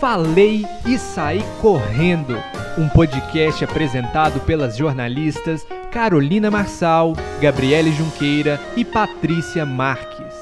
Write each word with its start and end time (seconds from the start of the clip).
Falei 0.00 0.66
e 0.86 0.98
Saí 0.98 1.40
Correndo, 1.62 2.34
um 2.78 2.86
podcast 2.86 3.64
apresentado 3.64 4.38
pelas 4.40 4.76
jornalistas 4.76 5.66
Carolina 5.90 6.50
Marçal, 6.50 7.14
Gabriele 7.40 7.90
Junqueira 7.92 8.60
e 8.76 8.84
Patrícia 8.84 9.64
Marques. 9.64 10.34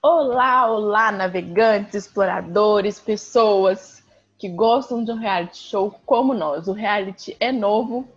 Olá, 0.00 0.70
olá, 0.70 1.12
navegantes, 1.12 1.94
exploradores, 1.94 2.98
pessoas 2.98 4.02
que 4.38 4.48
gostam 4.48 5.04
de 5.04 5.12
um 5.12 5.18
reality 5.18 5.58
show 5.58 5.94
como 6.06 6.32
nós. 6.32 6.66
O 6.66 6.72
reality 6.72 7.36
é 7.38 7.52
novo, 7.52 8.08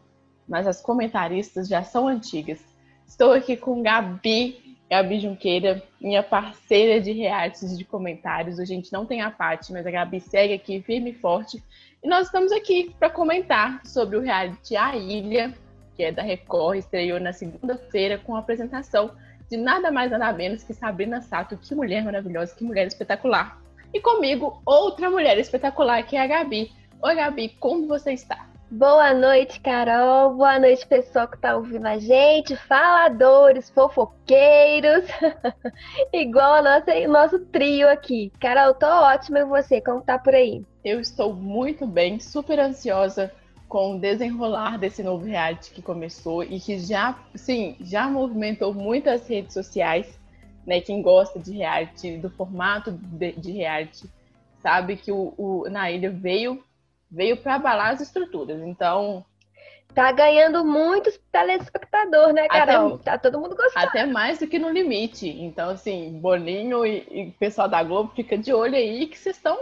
mas 0.48 0.66
as 0.66 0.82
comentaristas 0.82 1.68
já 1.68 1.84
são 1.84 2.08
antigas. 2.08 2.62
Estou 3.06 3.34
aqui 3.34 3.58
com 3.58 3.84
Gabi 3.84 4.67
Gabi 4.90 5.20
Junqueira, 5.20 5.84
minha 6.00 6.24
parceira 6.24 7.02
de 7.02 7.12
realities 7.12 7.78
de 7.78 7.84
comentários. 7.84 8.60
A 8.60 8.66
gente 8.66 8.92
não 8.94 9.06
tem 9.06 9.22
a 9.22 9.30
parte, 9.30 9.74
mas 9.74 9.86
a 9.86 9.92
Gabi 9.92 10.22
segue 10.22 10.54
aqui 10.54 10.82
firme 10.82 11.12
e 11.12 11.14
forte. 11.14 11.62
E 12.02 12.08
nós 12.08 12.28
estamos 12.28 12.52
aqui 12.52 12.96
para 12.98 13.10
comentar 13.10 13.82
sobre 13.86 14.16
o 14.16 14.22
reality 14.22 14.78
A 14.78 14.96
Ilha, 14.96 15.54
que 15.96 16.04
é 16.04 16.12
da 16.12 16.22
Record, 16.22 16.78
estreou 16.78 17.20
na 17.20 17.34
segunda-feira 17.34 18.18
com 18.18 18.36
a 18.36 18.40
apresentação 18.40 19.12
de 19.50 19.58
nada 19.58 19.92
mais 19.92 20.12
nada 20.12 20.32
menos 20.32 20.64
que 20.64 20.74
Sabrina 20.74 21.22
Sato. 21.22 21.58
Que 21.58 21.76
mulher 21.76 22.04
maravilhosa, 22.04 22.56
que 22.56 22.64
mulher 22.64 22.88
espetacular. 22.88 23.60
E 23.94 24.00
comigo, 24.00 24.62
outra 24.66 25.10
mulher 25.10 25.38
espetacular, 25.38 26.04
que 26.04 26.16
é 26.16 26.22
a 26.22 26.28
Gabi. 26.28 26.72
Oi, 27.02 27.16
Gabi, 27.16 27.50
como 27.60 27.88
você 27.88 28.14
está? 28.14 28.48
Boa 28.70 29.14
noite, 29.14 29.62
Carol. 29.62 30.36
Boa 30.36 30.60
noite, 30.60 30.86
pessoal 30.86 31.26
que 31.26 31.38
está 31.38 31.56
ouvindo 31.56 31.86
a 31.86 31.98
gente. 31.98 32.54
Faladores, 32.54 33.70
fofoqueiros. 33.70 35.06
Igual 36.12 36.56
a 36.66 36.84
o 37.06 37.10
nosso 37.10 37.40
trio 37.40 37.88
aqui. 37.88 38.30
Carol, 38.42 38.74
tô 38.74 38.86
ótima 38.86 39.40
e 39.40 39.46
você? 39.46 39.80
Como 39.80 40.02
tá 40.02 40.20
por 40.20 40.36
aí? 40.36 40.66
Eu 40.84 41.00
estou 41.00 41.34
muito 41.34 41.88
bem, 41.88 42.20
super 42.20 42.60
ansiosa 42.60 43.32
com 43.70 43.96
o 43.96 44.00
desenrolar 44.00 44.78
desse 44.78 45.02
novo 45.02 45.26
reality 45.26 45.72
que 45.72 45.82
começou 45.82 46.44
e 46.44 46.60
que 46.60 46.78
já, 46.78 47.18
sim, 47.36 47.78
já 47.80 48.10
movimentou 48.10 48.74
muitas 48.74 49.26
redes 49.30 49.54
sociais, 49.54 50.20
né? 50.66 50.82
Quem 50.82 51.02
gosta 51.02 51.40
de 51.40 51.54
reality, 51.54 52.18
do 52.18 52.30
formato 52.30 52.92
de, 52.92 53.32
de 53.32 53.54
reality, 53.54 54.10
sabe 54.62 54.98
que 54.98 55.10
o, 55.10 55.34
o 55.38 55.70
Na 55.70 55.90
Ilha 55.90 56.12
veio 56.12 56.62
veio 57.10 57.38
para 57.38 57.56
abalar 57.56 57.92
as 57.92 58.02
estruturas. 58.02 58.62
Então. 58.62 59.26
Tá 59.94 60.12
ganhando 60.12 60.64
muitos 60.64 61.20
telespectadores, 61.32 62.36
né, 62.36 62.48
Carol? 62.48 62.96
Até, 62.96 63.04
tá 63.04 63.18
todo 63.18 63.40
mundo 63.40 63.56
gostando. 63.56 63.88
Até 63.88 64.06
mais 64.06 64.38
do 64.38 64.46
que 64.46 64.60
no 64.60 64.70
limite. 64.70 65.28
Então, 65.28 65.70
assim, 65.70 66.20
Boninho 66.20 66.86
e, 66.86 67.30
o 67.30 67.40
pessoal 67.40 67.68
da 67.68 67.82
Globo 67.82 68.12
fica 68.14 68.38
de 68.38 68.54
olho 68.54 68.76
aí 68.76 69.08
que 69.08 69.18
vocês 69.18 69.38
estão. 69.38 69.58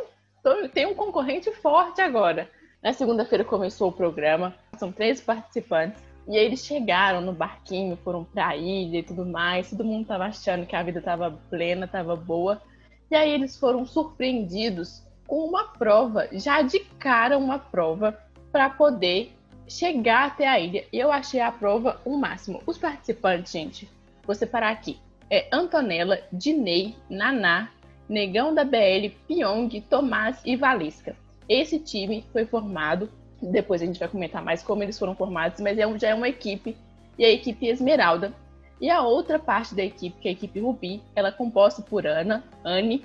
Tem 0.74 0.86
um 0.86 0.94
concorrente 0.94 1.50
forte 1.54 2.02
agora. 2.02 2.50
Na 2.84 2.92
segunda-feira 2.92 3.46
começou 3.46 3.90
o 3.90 3.94
programa, 3.94 4.54
são 4.78 4.92
três 4.92 5.22
participantes. 5.22 6.04
E 6.28 6.38
aí 6.38 6.46
eles 6.46 6.66
chegaram 6.66 7.22
no 7.22 7.32
barquinho, 7.32 7.98
foram 8.04 8.24
pra 8.24 8.56
ilha 8.56 9.00
e 9.00 9.04
tudo 9.04 9.26
mais. 9.26 9.70
Todo 9.70 9.84
mundo 9.84 10.08
tava 10.08 10.26
achando 10.26 10.66
que 10.66 10.76
a 10.76 10.84
vida 10.84 11.02
tava 11.02 11.32
plena, 11.50 11.88
tava 11.88 12.16
boa. 12.16 12.62
E 13.10 13.16
aí 13.16 13.32
eles 13.32 13.58
foram 13.58 13.86
surpreendidos 13.86 15.04
com 15.28 15.46
uma 15.46 15.66
prova, 15.66 16.28
já 16.32 16.62
de 16.62 16.80
cara 16.80 17.38
uma 17.38 17.60
prova, 17.60 18.18
para 18.52 18.70
poder 18.70 19.34
chegar 19.68 20.28
até 20.28 20.48
a 20.48 20.60
ilha. 20.60 20.86
E 20.92 21.00
eu 21.00 21.12
achei 21.12 21.40
a 21.40 21.52
prova 21.52 22.00
o 22.06 22.14
um 22.14 22.18
máximo. 22.18 22.62
Os 22.66 22.78
participantes, 22.78 23.52
gente, 23.52 23.90
vou 24.26 24.36
separar 24.36 24.72
aqui. 24.72 25.00
É 25.30 25.48
Antonella, 25.52 26.20
Dinei, 26.32 26.96
Naná, 27.10 27.70
Negão 28.08 28.54
da 28.54 28.64
BL, 28.64 29.10
Pyong, 29.28 29.82
Tomás 29.90 30.40
e 30.46 30.56
Valesca. 30.56 31.16
Esse 31.50 31.80
time 31.80 32.24
foi 32.32 32.46
formado, 32.46 33.10
depois 33.42 33.82
a 33.82 33.86
gente 33.86 34.00
vai 34.00 34.08
comentar 34.08 34.44
mais 34.44 34.62
como 34.64 34.84
eles 34.84 34.98
foram 34.98 35.16
formados, 35.16 35.60
mas 35.60 35.78
é, 35.78 36.00
já 36.00 36.10
é 36.10 36.16
uma 36.16 36.30
equipe, 36.30 36.78
e 37.18 37.26
a 37.26 37.30
equipe 37.30 37.68
Esmeralda. 37.68 38.34
E 38.80 38.90
a 38.90 39.02
outra 39.02 39.40
parte 39.40 39.74
da 39.74 39.84
equipe, 39.84 40.20
que 40.20 40.28
é 40.28 40.32
a 40.32 40.34
equipe 40.34 40.60
Rubi, 40.60 41.02
ela 41.16 41.30
é 41.30 41.32
composta 41.32 41.82
por 41.82 42.06
Ana, 42.06 42.44
Anne, 42.64 43.04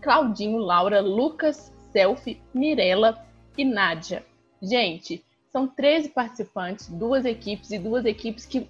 Claudinho, 0.00 0.58
Laura, 0.58 1.00
Lucas, 1.00 1.72
Selfie, 1.92 2.40
Mirella 2.54 3.24
e 3.56 3.64
Nádia. 3.64 4.24
Gente, 4.62 5.24
são 5.50 5.66
13 5.66 6.10
participantes, 6.10 6.88
duas 6.88 7.24
equipes 7.24 7.70
e 7.70 7.78
duas 7.78 8.04
equipes 8.04 8.46
que 8.46 8.68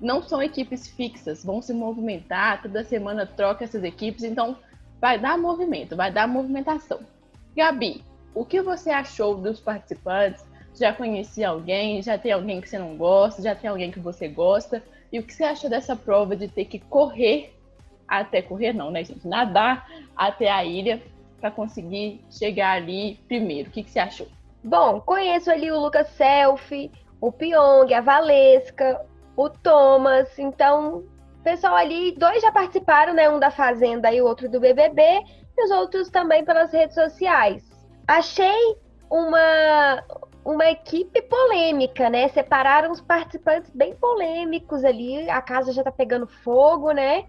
não 0.00 0.22
são 0.22 0.42
equipes 0.42 0.88
fixas, 0.88 1.44
vão 1.44 1.62
se 1.62 1.72
movimentar, 1.72 2.62
toda 2.62 2.84
semana 2.84 3.26
troca 3.26 3.64
essas 3.64 3.84
equipes, 3.84 4.24
então 4.24 4.56
vai 5.00 5.18
dar 5.18 5.38
movimento, 5.38 5.96
vai 5.96 6.10
dar 6.10 6.26
movimentação. 6.26 7.00
Gabi, 7.56 8.02
o 8.34 8.44
que 8.44 8.60
você 8.60 8.90
achou 8.90 9.36
dos 9.36 9.60
participantes? 9.60 10.44
Já 10.74 10.92
conhecia 10.92 11.50
alguém? 11.50 12.02
Já 12.02 12.18
tem 12.18 12.32
alguém 12.32 12.60
que 12.60 12.68
você 12.68 12.78
não 12.78 12.96
gosta? 12.96 13.40
Já 13.40 13.54
tem 13.54 13.70
alguém 13.70 13.92
que 13.92 14.00
você 14.00 14.26
gosta? 14.26 14.82
E 15.12 15.18
o 15.18 15.22
que 15.22 15.32
você 15.32 15.44
achou 15.44 15.70
dessa 15.70 15.94
prova 15.94 16.34
de 16.34 16.48
ter 16.48 16.64
que 16.64 16.80
correr 16.80 17.53
até 18.08 18.42
correr, 18.42 18.72
não, 18.72 18.90
né, 18.90 19.04
gente? 19.04 19.26
Nadar 19.26 19.88
até 20.16 20.50
a 20.50 20.64
ilha 20.64 21.02
para 21.40 21.50
conseguir 21.50 22.24
chegar 22.30 22.72
ali 22.72 23.20
primeiro. 23.28 23.68
O 23.68 23.72
que, 23.72 23.82
que 23.82 23.90
você 23.90 23.98
achou? 23.98 24.26
Bom, 24.62 25.00
conheço 25.00 25.50
ali 25.50 25.70
o 25.70 25.78
Lucas 25.78 26.08
Selfie, 26.10 26.90
o 27.20 27.30
Pyong, 27.30 27.92
a 27.92 28.00
Valesca, 28.00 29.04
o 29.36 29.50
Thomas. 29.50 30.38
Então, 30.38 31.04
pessoal 31.42 31.76
ali, 31.76 32.12
dois 32.12 32.40
já 32.40 32.50
participaram, 32.50 33.12
né? 33.12 33.28
Um 33.28 33.38
da 33.38 33.50
Fazenda 33.50 34.12
e 34.12 34.22
o 34.22 34.26
outro 34.26 34.48
do 34.48 34.58
BBB, 34.58 35.02
e 35.56 35.64
os 35.64 35.70
outros 35.70 36.08
também 36.08 36.44
pelas 36.44 36.72
redes 36.72 36.94
sociais. 36.94 37.62
Achei 38.06 38.76
uma 39.10 40.02
uma 40.44 40.70
equipe 40.70 41.22
polêmica, 41.22 42.10
né? 42.10 42.28
Separaram 42.28 42.90
os 42.92 43.00
participantes 43.00 43.70
bem 43.74 43.94
polêmicos 43.94 44.84
ali. 44.84 45.28
A 45.30 45.40
casa 45.40 45.72
já 45.72 45.82
tá 45.82 45.90
pegando 45.90 46.26
fogo, 46.26 46.92
né? 46.92 47.24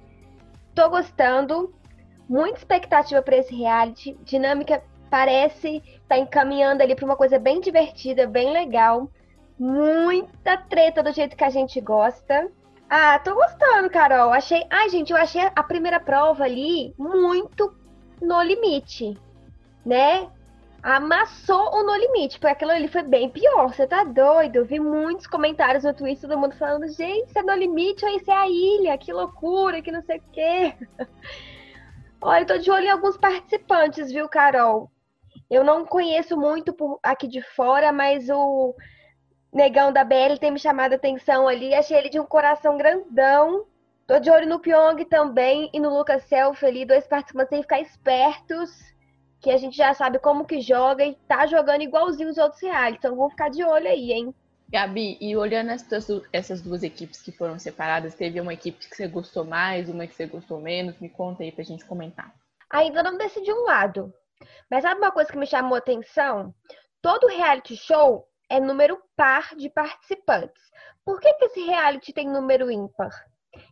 Tô 0.75 0.89
gostando. 0.89 1.73
Muita 2.27 2.57
expectativa 2.57 3.21
para 3.21 3.37
esse 3.37 3.55
reality. 3.55 4.17
Dinâmica 4.23 4.83
parece 5.09 5.81
tá 6.07 6.17
encaminhando 6.17 6.81
ali 6.83 6.95
para 6.95 7.05
uma 7.05 7.15
coisa 7.15 7.39
bem 7.39 7.61
divertida, 7.61 8.27
bem 8.27 8.51
legal. 8.51 9.09
Muita 9.57 10.57
treta 10.57 11.01
do 11.01 11.13
jeito 11.13 11.37
que 11.37 11.43
a 11.43 11.49
gente 11.49 11.79
gosta. 11.79 12.51
Ah, 12.89 13.17
tô 13.19 13.33
gostando, 13.33 13.89
Carol. 13.89 14.33
Achei. 14.33 14.63
Ai, 14.69 14.89
gente, 14.89 15.11
eu 15.11 15.17
achei 15.17 15.41
a 15.55 15.63
primeira 15.63 15.99
prova 15.99 16.43
ali 16.43 16.93
muito 16.97 17.73
no 18.21 18.41
limite, 18.41 19.17
né? 19.85 20.29
Amassou 20.85 21.73
o 21.73 21.83
No 21.83 21.95
Limite, 21.95 22.37
porque 22.39 22.53
aquilo 22.53 22.69
ali 22.69 22.87
foi 22.87 23.01
bem 23.01 23.27
pior. 23.27 23.73
Você 23.73 23.87
tá 23.87 24.03
doido? 24.03 24.57
Eu 24.57 24.65
vi 24.65 24.79
muitos 24.79 25.25
comentários 25.25 25.83
no 25.83 25.95
Twitter, 25.95 26.29
todo 26.29 26.39
mundo 26.39 26.55
falando, 26.55 26.87
gente, 26.87 27.27
isso 27.27 27.39
é 27.39 27.41
No 27.41 27.55
Limite 27.55 28.05
ou 28.05 28.11
isso 28.15 28.29
é 28.29 28.35
a 28.35 28.47
ilha? 28.47 28.95
Que 28.95 29.11
loucura, 29.11 29.81
que 29.81 29.91
não 29.91 30.03
sei 30.03 30.19
o 30.19 30.23
quê. 30.31 30.75
Olha, 32.21 32.43
eu 32.43 32.45
tô 32.45 32.57
de 32.59 32.69
olho 32.69 32.85
em 32.85 32.91
alguns 32.91 33.17
participantes, 33.17 34.11
viu, 34.11 34.29
Carol? 34.29 34.91
Eu 35.49 35.63
não 35.63 35.85
conheço 35.85 36.37
muito 36.37 36.71
por 36.71 36.99
aqui 37.01 37.27
de 37.27 37.41
fora, 37.41 37.91
mas 37.91 38.29
o 38.29 38.75
negão 39.51 39.91
da 39.91 40.03
BL 40.03 40.37
tem 40.39 40.51
me 40.51 40.59
chamado 40.59 40.93
a 40.93 40.97
atenção 40.97 41.47
ali. 41.47 41.73
Achei 41.73 41.97
ele 41.97 42.09
de 42.09 42.19
um 42.19 42.25
coração 42.25 42.77
grandão. 42.77 43.65
Tô 44.05 44.19
de 44.19 44.29
olho 44.29 44.47
no 44.47 44.59
Pyong 44.59 45.03
também 45.05 45.67
e 45.73 45.79
no 45.79 45.89
Lucas 45.89 46.23
Selfie 46.25 46.67
ali, 46.67 46.85
dois 46.85 47.07
participantes 47.07 47.49
sem 47.49 47.61
ficar 47.63 47.79
espertos 47.79 48.94
que 49.45 49.51
a 49.51 49.57
gente 49.57 49.77
já 49.77 49.93
sabe 49.93 50.17
como 50.17 50.43
que 50.43 50.59
joga 50.59 51.05
e 51.05 51.13
tá 51.27 51.45
jogando 51.45 51.83
igualzinho 51.83 52.29
os 52.29 52.37
outros 52.39 52.59
reais. 52.63 52.95
Então 52.95 53.15
vamos 53.15 53.33
ficar 53.33 53.47
de 53.47 53.63
olho 53.63 53.87
aí, 53.87 54.11
hein? 54.11 54.33
Gabi, 54.67 55.19
e 55.21 55.37
olhando 55.37 55.69
essas, 55.69 56.07
essas 56.33 56.63
duas 56.63 56.81
equipes 56.81 57.21
que 57.21 57.31
foram 57.31 57.59
separadas, 57.59 58.15
teve 58.15 58.41
uma 58.41 58.55
equipe 58.55 58.79
que 58.89 58.95
você 58.95 59.07
gostou 59.07 59.45
mais, 59.45 59.87
uma 59.87 60.07
que 60.07 60.15
você 60.15 60.25
gostou 60.25 60.59
menos? 60.59 60.97
Me 60.97 61.09
conta 61.09 61.43
aí 61.43 61.51
pra 61.51 61.63
gente 61.63 61.85
comentar. 61.85 62.33
Ainda 62.71 63.03
não 63.03 63.19
decidi 63.19 63.53
um 63.53 63.65
lado. 63.65 64.11
Mas 64.67 64.81
sabe 64.81 64.99
uma 64.99 65.11
coisa 65.11 65.31
que 65.31 65.37
me 65.37 65.45
chamou 65.45 65.75
a 65.75 65.77
atenção? 65.77 66.51
Todo 66.99 67.27
reality 67.27 67.77
show 67.77 68.27
é 68.49 68.59
número 68.59 68.99
par 69.15 69.55
de 69.55 69.69
participantes. 69.69 70.71
Por 71.05 71.19
que, 71.19 71.31
que 71.35 71.45
esse 71.45 71.61
reality 71.61 72.11
tem 72.11 72.27
número 72.27 72.71
ímpar? 72.71 73.11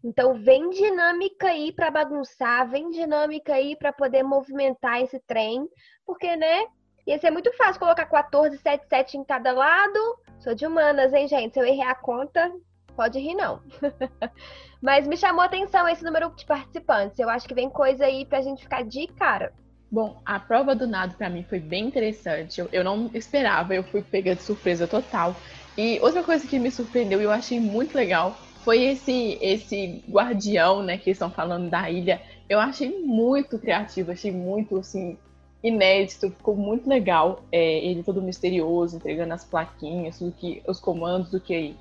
Então, 0.04 0.34
vem 0.36 0.70
dinâmica 0.70 1.48
aí 1.48 1.72
para 1.72 1.92
bagunçar, 1.92 2.70
vem 2.70 2.90
dinâmica 2.90 3.54
aí 3.54 3.76
para 3.76 3.94
poder 3.94 4.24
movimentar 4.24 5.02
esse 5.02 5.20
trem, 5.20 5.68
porque, 6.06 6.36
né? 6.36 6.66
Ia 7.06 7.20
ser 7.20 7.32
muito 7.32 7.52
fácil 7.58 7.80
colocar 7.80 8.06
14, 8.06 8.58
7, 8.58 8.88
7 8.88 9.18
em 9.18 9.24
cada 9.26 9.52
lado. 9.52 10.00
Sou 10.40 10.56
de 10.56 10.66
humanas, 10.66 11.12
hein, 11.14 11.28
gente? 11.28 11.54
Se 11.54 11.60
eu 11.60 11.66
errar 11.66 11.92
a 11.92 11.96
conta, 11.96 12.50
pode 12.96 13.20
rir, 13.20 13.36
não. 13.36 13.62
Mas 14.82 15.08
me 15.08 15.18
chamou 15.18 15.42
a 15.42 15.46
atenção 15.46 15.88
esse 15.88 16.04
número 16.04 16.30
de 16.36 16.46
participantes. 16.46 17.20
Eu 17.20 17.30
acho 17.30 17.48
que 17.48 17.54
vem 17.54 17.70
coisa 17.70 18.06
aí 18.06 18.26
pra 18.26 18.42
gente 18.42 18.64
ficar 18.64 18.84
de 18.84 19.08
cara. 19.08 19.54
Bom, 19.92 20.22
a 20.26 20.40
prova 20.40 20.74
do 20.74 20.88
nado 20.88 21.16
para 21.16 21.30
mim 21.30 21.44
foi 21.44 21.60
bem 21.60 21.86
interessante. 21.86 22.60
Eu, 22.60 22.70
eu 22.72 22.84
não 22.84 23.12
esperava, 23.14 23.76
eu 23.76 23.84
fui 23.84 24.02
pega 24.02 24.36
de 24.36 24.42
surpresa 24.42 24.88
total. 24.88 25.36
E 25.78 26.00
outra 26.02 26.24
coisa 26.24 26.48
que 26.48 26.58
me 26.58 26.72
surpreendeu 26.72 27.22
e 27.22 27.24
eu 27.24 27.32
achei 27.32 27.60
muito 27.60 27.96
legal 27.96 28.36
foi 28.64 28.84
esse 28.84 29.38
esse 29.42 30.04
guardião, 30.10 30.82
né, 30.84 30.98
que 30.98 31.12
estão 31.12 31.30
falando 31.30 31.70
da 31.70 31.90
ilha. 31.90 32.22
Eu 32.50 32.60
achei 32.60 33.00
muito 33.04 33.60
criativo, 33.60 34.12
achei 34.12 34.32
muito 34.32 34.78
assim 34.78 35.18
inédito, 35.64 36.30
ficou 36.32 36.56
muito 36.56 36.88
legal. 36.90 37.44
É, 37.52 37.80
ele 37.80 38.04
todo 38.04 38.22
misterioso, 38.22 38.98
entregando 38.98 39.34
as 39.34 39.46
plaquinhas, 39.46 40.20
do 40.20 40.32
que, 40.32 40.62
os 40.68 40.80
comandos 40.80 41.32
do 41.32 41.40
que 41.40 41.76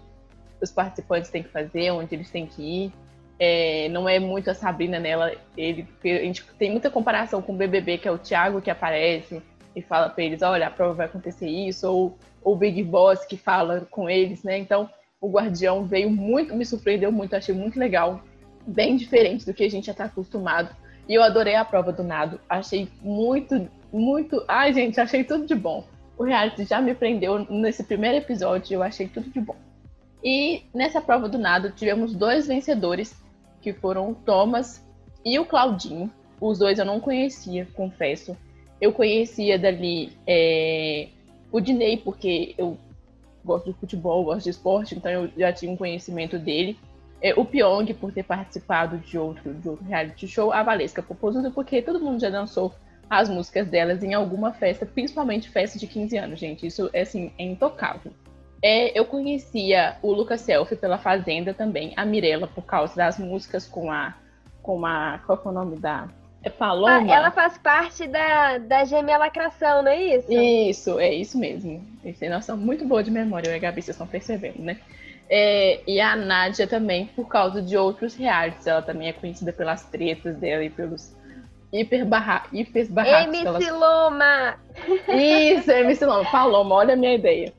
os 0.61 0.71
participantes 0.71 1.31
têm 1.31 1.43
que 1.43 1.49
fazer, 1.49 1.91
onde 1.91 2.15
eles 2.15 2.31
têm 2.31 2.47
que 2.47 2.63
ir. 2.63 2.93
É, 3.39 3.89
não 3.89 4.09
é 4.09 4.21
muito 4.21 4.51
a 4.51 4.55
Sabrina 4.55 5.01
nela, 5.01 5.33
ele, 5.57 5.87
a 6.05 6.07
gente 6.07 6.45
tem 6.59 6.71
muita 6.71 6.91
comparação 6.91 7.43
com 7.43 7.53
o 7.53 7.57
BBB, 7.57 7.99
que 7.99 8.07
é 8.07 8.13
o 8.13 8.19
Thiago 8.19 8.63
que 8.63 8.71
aparece 8.71 9.43
e 9.75 9.83
fala 9.83 10.09
para 10.09 10.23
eles, 10.23 10.43
olha, 10.43 10.69
a 10.69 10.71
prova 10.71 10.95
vai 10.95 11.07
acontecer 11.07 11.49
isso, 11.49 11.89
ou 11.89 12.19
o 12.45 12.55
Big 12.55 12.83
Boss 12.85 13.25
que 13.25 13.37
fala 13.37 13.87
com 13.91 14.09
eles, 14.09 14.45
né? 14.45 14.59
Então, 14.59 14.89
o 15.23 15.31
Guardião 15.31 15.87
veio 15.87 16.11
muito, 16.11 16.55
me 16.55 16.67
surpreendeu 16.67 17.13
muito, 17.13 17.37
achei 17.37 17.55
muito 17.55 17.79
legal, 17.79 18.21
bem 18.67 18.97
diferente 18.97 19.47
do 19.47 19.55
que 19.55 19.63
a 19.63 19.71
gente 19.71 19.87
já 19.87 19.93
está 19.93 20.05
acostumado. 20.07 20.75
E 21.09 21.15
eu 21.15 21.23
adorei 21.23 21.55
a 21.55 21.65
prova 21.65 21.93
do 21.93 22.03
nado, 22.03 22.41
achei 22.49 22.89
muito, 23.01 23.69
muito. 23.93 24.45
Ai, 24.49 24.75
gente, 24.75 25.01
achei 25.01 25.23
tudo 25.23 25.47
de 25.47 25.55
bom. 25.55 25.85
O 26.19 26.25
reality 26.25 26.65
já 26.65 26.81
me 26.81 26.93
prendeu 26.93 27.47
nesse 27.49 27.85
primeiro 27.85 28.17
episódio, 28.17 28.75
eu 28.75 28.83
achei 28.83 29.07
tudo 29.07 29.31
de 29.31 29.41
bom. 29.41 29.57
E 30.25 30.63
nessa 30.75 31.01
prova 31.01 31.29
do 31.29 31.39
nado 31.39 31.71
tivemos 31.71 32.15
dois 32.15 32.49
vencedores, 32.49 33.15
que 33.61 33.73
foram 33.73 34.11
o 34.11 34.15
Thomas 34.17 34.85
e 35.25 35.39
o 35.39 35.45
Claudinho. 35.45 36.11
Os 36.41 36.59
dois 36.59 36.81
eu 36.81 36.85
não 36.85 36.99
conhecia, 36.99 37.69
confesso. 37.75 38.37
Eu 38.81 38.93
conhecia 38.93 39.57
dali 39.57 40.13
é, 40.27 41.09
o 41.53 41.61
Dinei, 41.61 41.97
porque 41.97 42.57
eu 42.59 42.77
gosto 43.45 43.73
de 43.73 43.79
futebol, 43.79 44.25
gosto 44.25 44.45
de 44.45 44.51
esporte, 44.51 44.95
então 44.95 45.11
eu 45.11 45.31
já 45.37 45.53
tinha 45.53 45.71
um 45.71 45.77
conhecimento 45.77 46.39
dele. 46.39 46.79
É, 47.21 47.33
o 47.35 47.45
Pyong, 47.45 47.95
por 47.95 48.13
ter 48.13 48.25
participado 48.25 48.99
de 48.99 49.17
outro, 49.17 49.55
de 49.55 49.69
outro 49.69 49.85
reality 49.85 50.27
show. 50.27 50.53
A 50.53 50.63
Valesca 50.63 51.03
Popozuda, 51.03 51.51
porque 51.51 51.81
todo 51.81 52.01
mundo 52.01 52.21
já 52.21 52.31
dançou 52.31 52.75
as 53.09 53.29
músicas 53.29 53.69
delas 53.69 54.03
em 54.03 54.15
alguma 54.15 54.53
festa, 54.53 54.87
principalmente 54.87 55.49
festa 55.49 55.79
de 55.79 55.87
15 55.87 56.17
anos, 56.17 56.41
gente. 56.41 56.67
Isso 56.67 56.91
é, 56.93 57.03
assim, 57.03 57.31
é 57.39 57.45
intocável. 57.45 58.13
É, 58.63 58.99
eu 58.99 59.05
conhecia 59.05 59.97
o 60.03 60.13
Lucas 60.13 60.41
Selfie 60.41 60.77
pela 60.77 60.97
Fazenda 60.97 61.53
também, 61.53 61.93
a 61.97 62.05
Mirella 62.07 62.47
por 62.47 62.65
causa 62.65 62.95
das 62.97 63.19
músicas 63.19 63.67
com 63.67 63.91
a. 63.91 64.15
com 64.63 64.87
a. 64.87 65.21
Qual 65.27 65.41
é 65.45 65.49
o 65.49 65.53
nome 65.53 65.77
da. 65.79 66.09
É 66.45 66.51
Paloma? 66.51 67.13
Ah, 67.13 67.17
ela 67.17 67.31
faz 67.31 67.57
parte 67.57 68.07
da, 68.09 68.59
da 68.59 68.85
gêmea 68.85 69.17
lacração, 69.17 69.83
não 69.83 69.91
é 69.91 70.17
isso? 70.17 70.33
Isso, 70.33 70.99
é 70.99 71.15
isso 71.15 71.39
mesmo. 71.39 71.85
Tem 72.19 72.29
noção 72.29 72.57
muito 72.57 72.85
boa 72.85 73.03
de 73.03 73.11
memória, 73.11 73.49
eu 73.49 73.53
e 73.53 73.57
a 73.57 73.59
Gabi, 73.59 73.81
vocês 73.81 73.95
estão 73.95 74.07
percebendo, 74.07 74.61
né? 74.61 74.79
É, 75.31 75.81
e 75.87 76.01
a 76.01 76.17
Nádia 76.17 76.67
também, 76.67 77.07
por 77.07 77.27
causa 77.29 77.63
de 77.63 77.77
outros 77.77 78.15
realities. 78.15 78.67
Ela 78.67 78.83
também 78.83 79.09
é 79.09 79.13
conhecida 79.13 79.53
pelas 79.53 79.85
tretas 79.85 80.37
dela 80.37 80.65
e 80.65 80.69
pelos 80.69 81.17
hiper, 81.73 82.05
barra, 82.05 82.45
hiper 82.53 82.91
barracos. 82.91 83.35
MC 83.35 83.47
elas... 83.47 83.69
Loma! 83.71 84.59
Isso, 85.09 85.71
MC 85.71 86.05
Loma. 86.05 86.31
Paloma, 86.31 86.75
olha 86.75 86.95
a 86.95 86.97
minha 86.97 87.15
ideia. 87.15 87.53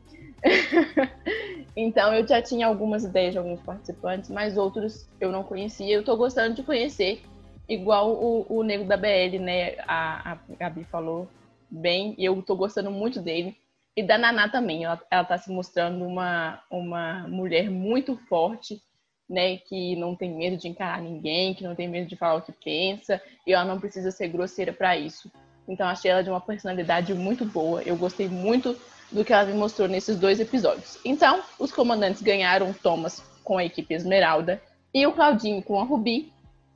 então 1.76 2.14
eu 2.14 2.28
já 2.28 2.42
tinha 2.42 2.68
algumas 2.68 3.06
ideias 3.06 3.32
de 3.32 3.38
alguns 3.38 3.62
participantes, 3.62 4.30
mas 4.30 4.58
outros 4.58 5.10
eu 5.20 5.32
não 5.32 5.42
conhecia. 5.42 5.96
Eu 5.96 6.04
tô 6.04 6.16
gostando 6.16 6.54
de 6.54 6.64
conhecer, 6.64 7.24
igual 7.68 8.12
o, 8.12 8.46
o 8.50 8.64
Nego 8.64 8.86
da 8.86 8.98
BL, 8.98 9.40
né? 9.40 9.76
A, 9.88 10.34
a 10.34 10.38
Gabi 10.60 10.84
falou 10.84 11.28
bem, 11.70 12.16
e 12.18 12.26
eu 12.26 12.42
tô 12.42 12.56
gostando 12.56 12.92
muito 12.92 13.22
dele. 13.22 13.58
E 13.96 14.02
da 14.02 14.18
Naná 14.18 14.50
também, 14.50 14.86
ela, 14.86 15.00
ela 15.10 15.24
tá 15.24 15.38
se 15.38 15.52
mostrando 15.52 16.04
uma, 16.06 16.62
uma 16.70 17.28
mulher 17.28 17.70
muito 17.70 18.18
forte, 18.28 18.82
né? 19.30 19.58
Que 19.58 19.96
não 19.96 20.16
tem 20.16 20.36
medo 20.36 20.58
de 20.58 20.68
encarar 20.68 21.02
ninguém, 21.02 21.54
que 21.54 21.64
não 21.64 21.76
tem 21.76 21.88
medo 21.88 22.08
de 22.08 22.16
falar 22.16 22.36
o 22.36 22.42
que 22.42 22.52
pensa, 22.52 23.22
e 23.46 23.54
ela 23.54 23.66
não 23.66 23.80
precisa 23.80 24.12
ser 24.12 24.28
grosseira 24.30 24.74
para 24.74 24.98
isso. 24.98 25.32
Então 25.68 25.88
achei 25.88 26.12
ela 26.12 26.24
de 26.24 26.30
uma 26.30 26.42
personalidade 26.42 27.14
muito 27.14 27.46
boa. 27.46 27.82
Eu 27.84 27.96
gostei 27.96 28.28
muito 28.28 28.78
do 29.12 29.24
que 29.24 29.32
ela 29.32 29.46
me 29.46 29.54
mostrou 29.54 29.88
nesses 29.88 30.18
dois 30.18 30.40
episódios. 30.40 30.98
Então, 31.06 31.42
os 31.60 31.72
comandantes 31.72 32.22
ganharam 32.22 32.74
Thomas 32.74 33.24
com 33.44 33.58
a 33.58 33.66
equipe 33.66 33.94
Esmeralda 33.94 34.62
e 34.94 35.06
o 35.06 35.14
Claudinho 35.14 35.62
com 35.62 35.80
a 35.80 35.84
Rubi, 35.84 36.33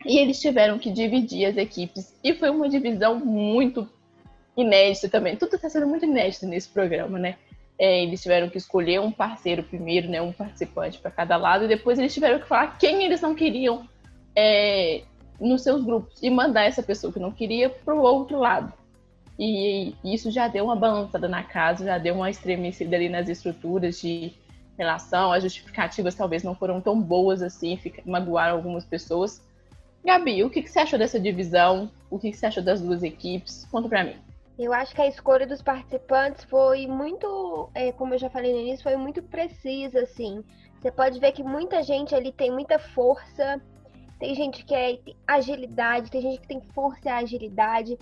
e 0.07 0.17
eles 0.17 0.39
tiveram 0.39 0.79
que 0.79 0.89
dividir 0.89 1.45
as 1.45 1.57
equipes, 1.57 2.15
e 2.23 2.33
foi 2.33 2.49
uma 2.49 2.69
divisão 2.69 3.19
muito 3.19 3.87
inédita 4.55 5.09
também. 5.09 5.35
Tudo 5.35 5.55
está 5.55 5.69
sendo 5.69 5.85
muito 5.85 6.05
inédito 6.05 6.47
nesse 6.47 6.69
programa, 6.69 7.19
né? 7.19 7.35
É, 7.77 8.03
eles 8.03 8.23
tiveram 8.23 8.49
que 8.49 8.57
escolher 8.57 8.99
um 8.99 9.11
parceiro 9.11 9.61
primeiro, 9.61 10.09
né, 10.09 10.19
um 10.19 10.31
participante 10.31 10.97
para 10.97 11.11
cada 11.11 11.37
lado, 11.37 11.65
e 11.65 11.67
depois 11.67 11.99
eles 11.99 12.13
tiveram 12.13 12.39
que 12.39 12.47
falar 12.47 12.77
quem 12.79 13.03
eles 13.03 13.21
não 13.21 13.35
queriam 13.35 13.87
é, 14.35 15.03
nos 15.39 15.61
seus 15.61 15.83
grupos 15.83 16.23
e 16.23 16.29
mandar 16.29 16.63
essa 16.63 16.81
pessoa 16.81 17.13
que 17.13 17.19
não 17.19 17.31
queria 17.31 17.69
para 17.69 17.93
o 17.93 18.01
outro 18.01 18.39
lado. 18.39 18.73
E 19.37 19.93
isso 20.03 20.31
já 20.31 20.47
deu 20.47 20.65
uma 20.65 20.75
balançada 20.75 21.27
na 21.27 21.43
casa, 21.43 21.85
já 21.85 21.97
deu 21.99 22.15
uma 22.15 22.29
estremecida 22.29 22.95
ali 22.95 23.09
nas 23.09 23.29
estruturas 23.29 24.01
de 24.01 24.33
relação. 24.75 25.31
As 25.31 25.43
justificativas 25.43 26.15
talvez 26.15 26.41
não 26.41 26.55
foram 26.55 26.81
tão 26.81 26.99
boas 26.99 27.43
assim, 27.43 27.79
magoaram 28.03 28.55
algumas 28.55 28.83
pessoas. 28.83 29.45
Gabi, 30.07 30.41
o 30.41 30.49
que, 30.49 30.61
que 30.61 30.69
você 30.69 30.79
achou 30.79 30.97
dessa 30.97 31.19
divisão? 31.19 31.91
O 32.09 32.17
que, 32.17 32.31
que 32.31 32.37
você 32.37 32.45
achou 32.45 32.63
das 32.63 32.79
duas 32.79 33.03
equipes? 33.03 33.65
Conta 33.69 33.89
pra 33.89 34.05
mim. 34.05 34.15
Eu 34.57 34.71
acho 34.71 34.95
que 34.95 35.01
a 35.01 35.07
escolha 35.07 35.45
dos 35.45 35.61
participantes 35.61 36.45
foi 36.45 36.87
muito, 36.87 37.69
é, 37.75 37.91
como 37.91 38.13
eu 38.13 38.17
já 38.17 38.29
falei 38.29 38.53
no 38.53 38.59
início, 38.61 38.83
foi 38.83 38.95
muito 38.95 39.21
precisa, 39.21 39.99
assim. 39.99 40.45
Você 40.79 40.89
pode 40.93 41.19
ver 41.19 41.33
que 41.33 41.43
muita 41.43 41.83
gente 41.83 42.15
ali 42.15 42.31
tem 42.31 42.49
muita 42.49 42.79
força, 42.79 43.61
tem 44.17 44.33
gente 44.33 44.63
que 44.63 44.73
é 44.73 44.97
agilidade, 45.27 46.09
tem 46.09 46.21
gente 46.21 46.39
que 46.39 46.47
tem 46.47 46.61
força 46.73 47.09
e 47.09 47.11
agilidade. 47.11 47.97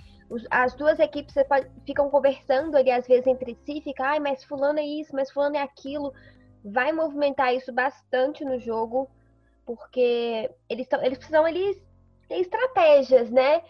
As 0.52 0.76
duas 0.76 1.00
equipes 1.00 1.34
pode, 1.50 1.68
ficam 1.88 2.08
conversando 2.12 2.78
ali, 2.78 2.92
às 2.92 3.08
vezes, 3.08 3.26
entre 3.26 3.58
si, 3.66 3.82
fica, 3.82 4.04
ai, 4.06 4.20
mas 4.20 4.44
fulano 4.44 4.78
é 4.78 4.86
isso, 4.86 5.10
mas 5.16 5.32
fulano 5.32 5.56
é 5.56 5.62
aquilo. 5.62 6.14
Vai 6.64 6.92
movimentar 6.92 7.56
isso 7.56 7.74
bastante 7.74 8.46
no 8.46 8.60
jogo, 8.60 9.10
porque 9.66 10.52
eles, 10.70 10.88
tão, 10.88 11.04
eles 11.04 11.18
precisam 11.18 11.48
eles 11.48 11.84
ter 12.28 12.40
estratégias, 12.40 13.30
né? 13.30 13.62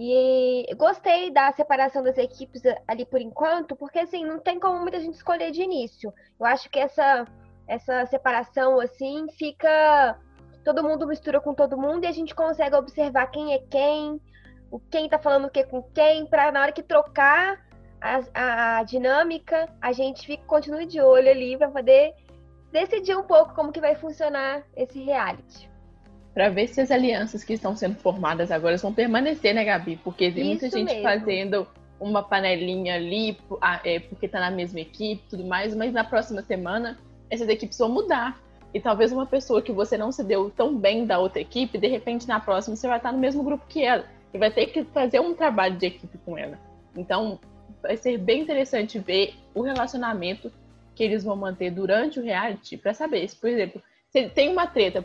E 0.00 0.64
gostei 0.76 1.28
da 1.28 1.50
separação 1.52 2.04
das 2.04 2.16
equipes 2.16 2.62
ali 2.86 3.04
por 3.04 3.20
enquanto, 3.20 3.74
porque 3.74 3.98
assim, 3.98 4.24
não 4.24 4.38
tem 4.38 4.60
como 4.60 4.78
muita 4.78 5.00
gente 5.00 5.14
escolher 5.14 5.50
de 5.50 5.62
início. 5.62 6.14
Eu 6.38 6.46
acho 6.46 6.70
que 6.70 6.78
essa, 6.78 7.26
essa 7.66 8.06
separação 8.06 8.80
assim 8.80 9.26
fica. 9.36 10.16
Todo 10.64 10.84
mundo 10.84 11.06
mistura 11.06 11.40
com 11.40 11.54
todo 11.54 11.76
mundo 11.76 12.04
e 12.04 12.06
a 12.06 12.12
gente 12.12 12.34
consegue 12.34 12.76
observar 12.76 13.26
quem 13.28 13.54
é 13.54 13.58
quem, 13.70 14.20
o 14.70 14.78
quem 14.78 15.08
tá 15.08 15.18
falando 15.18 15.46
o 15.46 15.50
que 15.50 15.64
com 15.64 15.82
quem, 15.82 16.26
para 16.26 16.52
na 16.52 16.60
hora 16.60 16.72
que 16.72 16.82
trocar 16.82 17.58
a, 18.00 18.20
a, 18.34 18.78
a, 18.78 18.82
dinâmica, 18.82 19.68
a 19.80 19.92
gente 19.92 20.26
fica, 20.26 20.44
continue 20.44 20.84
de 20.84 21.00
olho 21.00 21.30
ali 21.30 21.56
para 21.56 21.70
poder 21.70 22.14
decidir 22.70 23.16
um 23.16 23.22
pouco 23.22 23.54
como 23.54 23.72
que 23.72 23.80
vai 23.80 23.94
funcionar 23.94 24.62
esse 24.76 25.02
reality 25.02 25.67
para 26.38 26.50
ver 26.50 26.68
se 26.68 26.80
as 26.80 26.92
alianças 26.92 27.42
que 27.42 27.54
estão 27.54 27.74
sendo 27.74 27.96
formadas 27.96 28.52
agora 28.52 28.76
vão 28.76 28.94
permanecer, 28.94 29.52
né, 29.52 29.64
Gabi? 29.64 29.96
Porque 30.04 30.30
tem 30.30 30.44
muita 30.44 30.70
gente 30.70 30.86
mesmo. 30.86 31.02
fazendo 31.02 31.66
uma 31.98 32.22
panelinha 32.22 32.94
ali, 32.94 33.36
é, 33.82 33.98
porque 33.98 34.26
está 34.26 34.38
na 34.38 34.48
mesma 34.48 34.78
equipe 34.78 35.20
e 35.26 35.30
tudo 35.30 35.44
mais, 35.44 35.74
mas 35.74 35.92
na 35.92 36.04
próxima 36.04 36.40
semana 36.42 36.96
essas 37.28 37.48
equipes 37.48 37.76
vão 37.76 37.88
mudar. 37.88 38.40
E 38.72 38.78
talvez 38.78 39.10
uma 39.10 39.26
pessoa 39.26 39.60
que 39.60 39.72
você 39.72 39.98
não 39.98 40.12
se 40.12 40.22
deu 40.22 40.48
tão 40.48 40.78
bem 40.78 41.04
da 41.04 41.18
outra 41.18 41.40
equipe, 41.40 41.76
de 41.76 41.88
repente 41.88 42.28
na 42.28 42.38
próxima 42.38 42.76
você 42.76 42.86
vai 42.86 42.98
estar 42.98 43.10
no 43.10 43.18
mesmo 43.18 43.42
grupo 43.42 43.66
que 43.68 43.82
ela. 43.82 44.04
E 44.32 44.38
vai 44.38 44.52
ter 44.52 44.66
que 44.66 44.84
fazer 44.84 45.18
um 45.18 45.34
trabalho 45.34 45.76
de 45.76 45.86
equipe 45.86 46.18
com 46.18 46.38
ela. 46.38 46.56
Então 46.96 47.40
vai 47.82 47.96
ser 47.96 48.16
bem 48.16 48.42
interessante 48.42 49.00
ver 49.00 49.34
o 49.52 49.62
relacionamento 49.62 50.52
que 50.94 51.02
eles 51.02 51.24
vão 51.24 51.34
manter 51.34 51.72
durante 51.72 52.20
o 52.20 52.22
reality 52.22 52.76
para 52.76 52.94
saber 52.94 53.28
se, 53.28 53.34
por 53.34 53.50
exemplo, 53.50 53.82
se 54.08 54.28
tem 54.28 54.50
uma 54.50 54.68
treta 54.68 55.04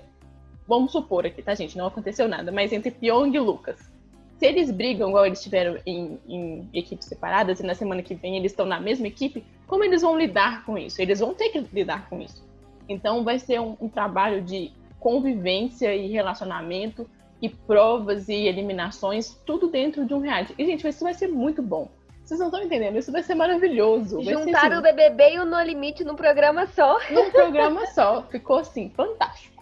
vamos 0.67 0.91
supor 0.91 1.25
aqui, 1.25 1.41
tá, 1.41 1.53
gente? 1.55 1.77
Não 1.77 1.87
aconteceu 1.87 2.27
nada, 2.27 2.51
mas 2.51 2.71
entre 2.71 2.91
Pyong 2.91 3.35
e 3.35 3.39
Lucas. 3.39 3.91
Se 4.37 4.45
eles 4.45 4.71
brigam 4.71 5.09
igual 5.09 5.25
eles 5.25 5.41
tiveram 5.41 5.77
em, 5.85 6.19
em 6.27 6.69
equipes 6.73 7.07
separadas 7.07 7.59
e 7.59 7.65
na 7.65 7.75
semana 7.75 8.01
que 8.01 8.15
vem 8.15 8.35
eles 8.35 8.51
estão 8.51 8.65
na 8.65 8.79
mesma 8.79 9.07
equipe, 9.07 9.43
como 9.67 9.83
eles 9.83 10.01
vão 10.01 10.17
lidar 10.17 10.65
com 10.65 10.77
isso? 10.77 11.01
Eles 11.01 11.19
vão 11.19 11.33
ter 11.33 11.49
que 11.49 11.59
lidar 11.71 12.09
com 12.09 12.21
isso. 12.21 12.43
Então 12.89 13.23
vai 13.23 13.39
ser 13.39 13.61
um, 13.61 13.77
um 13.79 13.87
trabalho 13.87 14.41
de 14.41 14.71
convivência 14.99 15.95
e 15.95 16.07
relacionamento 16.07 17.09
e 17.41 17.49
provas 17.49 18.29
e 18.29 18.47
eliminações, 18.47 19.37
tudo 19.45 19.67
dentro 19.67 20.05
de 20.05 20.13
um 20.13 20.19
reality. 20.19 20.55
E, 20.57 20.65
gente, 20.65 20.87
isso 20.87 21.03
vai 21.03 21.13
ser 21.13 21.27
muito 21.27 21.61
bom. 21.61 21.89
Vocês 22.23 22.39
não 22.39 22.47
estão 22.47 22.63
entendendo, 22.63 22.97
isso 22.97 23.11
vai 23.11 23.21
ser 23.21 23.35
maravilhoso. 23.35 24.23
Vai 24.23 24.33
Juntaram 24.33 24.51
ser, 24.51 24.67
assim, 24.67 24.77
o 24.77 24.81
BBB 24.81 25.35
e 25.35 25.39
o 25.39 25.45
No 25.45 25.61
Limite 25.61 26.05
num 26.05 26.15
programa 26.15 26.65
só. 26.67 26.97
Num 27.11 27.31
programa 27.31 27.85
só. 27.87 28.23
Ficou, 28.23 28.59
assim, 28.59 28.89
fantástico. 28.95 29.52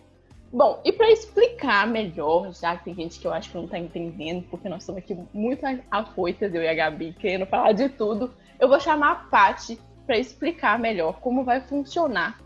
Bom, 0.53 0.81
e 0.84 0.91
para 0.91 1.10
explicar 1.10 1.88
melhor, 1.88 2.53
já 2.53 2.75
que 2.75 2.86
tem 2.86 2.96
gente 2.96 3.20
que 3.20 3.25
eu 3.25 3.34
acho 3.34 3.50
que 3.50 3.55
não 3.55 3.65
está 3.65 3.79
entendendo, 3.79 4.43
porque 4.50 4.67
nós 4.67 4.81
estamos 4.81 5.01
aqui 5.01 5.17
muito 5.34 5.65
afoitas, 5.89 6.53
eu 6.53 6.62
e 6.62 6.67
a 6.67 6.74
Gabi, 6.74 7.13
querendo 7.13 7.46
falar 7.46 7.72
de 7.72 7.88
tudo, 7.88 8.34
eu 8.60 8.67
vou 8.67 8.79
chamar 8.79 9.12
a 9.12 9.15
Paty 9.15 9.79
para 10.05 10.17
explicar 10.17 10.77
melhor 10.77 11.22
como 11.22 11.46
vai 11.46 11.62
funcionar 11.62 12.38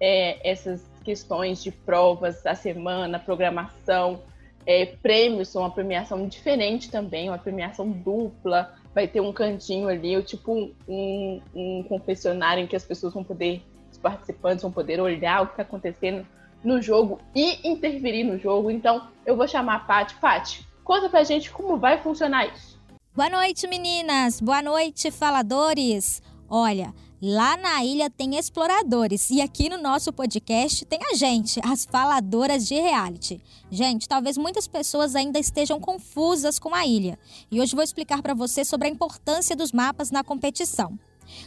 é, 0.00 0.48
essas 0.48 0.88
questões 1.02 1.60
de 1.60 1.72
provas 1.72 2.40
da 2.40 2.54
semana, 2.54 3.18
programação, 3.18 4.22
é, 4.64 4.86
prêmios, 4.86 5.52
uma 5.56 5.70
premiação 5.70 6.28
diferente 6.28 6.88
também, 6.88 7.28
uma 7.28 7.38
premiação 7.38 7.90
dupla, 7.90 8.74
vai 8.94 9.08
ter 9.08 9.20
um 9.20 9.32
cantinho 9.32 9.88
ali, 9.88 10.22
tipo 10.22 10.72
um, 10.86 11.42
um 11.52 11.82
confessionário 11.88 12.62
em 12.62 12.66
que 12.68 12.76
as 12.76 12.84
pessoas 12.84 13.12
vão 13.12 13.24
poder, 13.24 13.60
os 13.90 13.98
participantes 13.98 14.62
vão 14.62 14.70
poder 14.70 15.00
olhar 15.00 15.42
o 15.42 15.46
que 15.46 15.52
está 15.54 15.62
acontecendo 15.64 16.24
no 16.62 16.80
jogo 16.80 17.18
e 17.34 17.68
interferir 17.68 18.24
no 18.24 18.38
jogo. 18.38 18.70
Então, 18.70 19.08
eu 19.24 19.36
vou 19.36 19.48
chamar 19.48 19.76
a 19.76 19.80
Paty. 19.80 20.14
Paty, 20.16 20.66
conta 20.84 21.08
pra 21.08 21.24
gente 21.24 21.50
como 21.50 21.76
vai 21.76 22.02
funcionar 22.02 22.46
isso. 22.46 22.78
Boa 23.14 23.28
noite, 23.28 23.66
meninas! 23.66 24.40
Boa 24.40 24.62
noite, 24.62 25.10
faladores! 25.10 26.22
Olha, 26.48 26.94
lá 27.20 27.56
na 27.56 27.84
ilha 27.84 28.08
tem 28.08 28.36
exploradores 28.36 29.30
e 29.30 29.40
aqui 29.40 29.68
no 29.68 29.78
nosso 29.78 30.12
podcast 30.12 30.84
tem 30.84 30.98
a 31.10 31.14
gente, 31.14 31.60
as 31.64 31.84
faladoras 31.84 32.66
de 32.66 32.74
reality. 32.74 33.40
Gente, 33.70 34.08
talvez 34.08 34.38
muitas 34.38 34.66
pessoas 34.66 35.14
ainda 35.14 35.38
estejam 35.38 35.78
confusas 35.80 36.58
com 36.58 36.74
a 36.74 36.86
ilha 36.86 37.18
e 37.50 37.60
hoje 37.60 37.74
vou 37.74 37.84
explicar 37.84 38.22
para 38.22 38.34
você 38.34 38.64
sobre 38.64 38.88
a 38.88 38.90
importância 38.90 39.54
dos 39.54 39.72
mapas 39.72 40.10
na 40.10 40.24
competição. 40.24 40.98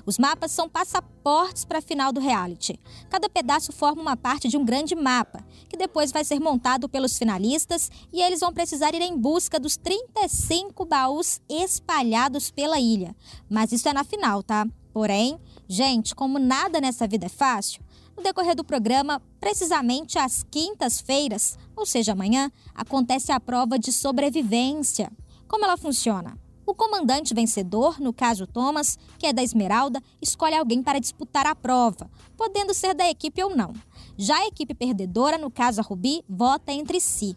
Os 0.06 0.18
mapas 0.18 0.52
são 0.52 0.70
passaportes 0.70 1.66
para 1.66 1.80
a 1.80 1.82
final 1.82 2.12
do 2.12 2.20
reality. 2.20 2.80
Cada 3.10 3.30
pedaço 3.30 3.72
forma 3.72 4.02
uma 4.02 4.18
parte 4.18 4.48
de 4.48 4.58
um 4.58 4.66
grande 4.66 4.96
mapa, 4.96 5.46
que 5.70 5.78
depois 5.78 6.12
vai 6.12 6.24
ser 6.24 6.40
montado 6.40 6.90
pelos 6.90 7.18
finalistas 7.18 7.90
e 8.12 8.22
eles 8.22 8.40
vão 8.40 8.54
precisar 8.54 8.94
ir 8.94 9.02
em 9.02 9.18
busca 9.18 9.60
dos 9.60 9.78
35 9.78 10.86
baús 10.86 11.42
espalhados 11.50 12.52
pela 12.52 12.80
ilha. 12.80 13.16
Mas 13.50 13.72
isso 13.72 13.88
é 13.88 13.94
na 13.94 14.04
final, 14.04 14.44
tá? 14.44 14.66
Porém, 14.94 15.40
gente, 15.68 16.14
como 16.14 16.38
nada 16.38 16.80
nessa 16.80 17.08
vida 17.08 17.26
é 17.26 17.30
fácil, 17.30 17.84
no 18.16 18.22
decorrer 18.22 18.56
do 18.56 18.64
programa, 18.64 19.22
precisamente 19.40 20.20
às 20.20 20.44
quintas-feiras, 20.44 21.58
ou 21.76 21.86
seja, 21.86 22.12
amanhã, 22.12 22.52
acontece 22.76 23.32
a 23.32 23.40
prova 23.40 23.80
de 23.80 23.92
sobrevivência. 23.92 25.12
Como 25.48 25.66
ela 25.66 25.78
funciona? 25.78 26.38
O 26.66 26.74
comandante 26.74 27.34
vencedor, 27.34 28.00
no 28.00 28.14
caso 28.14 28.48
Thomas, 28.48 28.98
que 29.20 29.28
é 29.28 29.34
da 29.34 29.44
Esmeralda, 29.44 30.02
escolhe 30.22 30.56
alguém 30.56 30.82
para 30.82 31.00
disputar 31.00 31.46
a 31.46 31.54
prova, 31.54 32.10
podendo 32.38 32.74
ser 32.74 32.94
da 32.94 33.10
equipe 33.10 33.44
ou 33.44 33.56
não. 33.56 33.74
Já 34.18 34.38
a 34.38 34.48
equipe 34.48 34.74
perdedora, 34.74 35.38
no 35.38 35.52
caso 35.52 35.82
a 35.82 35.84
Rubi, 35.84 36.24
vota 36.28 36.72
entre 36.72 37.02
si. 37.02 37.36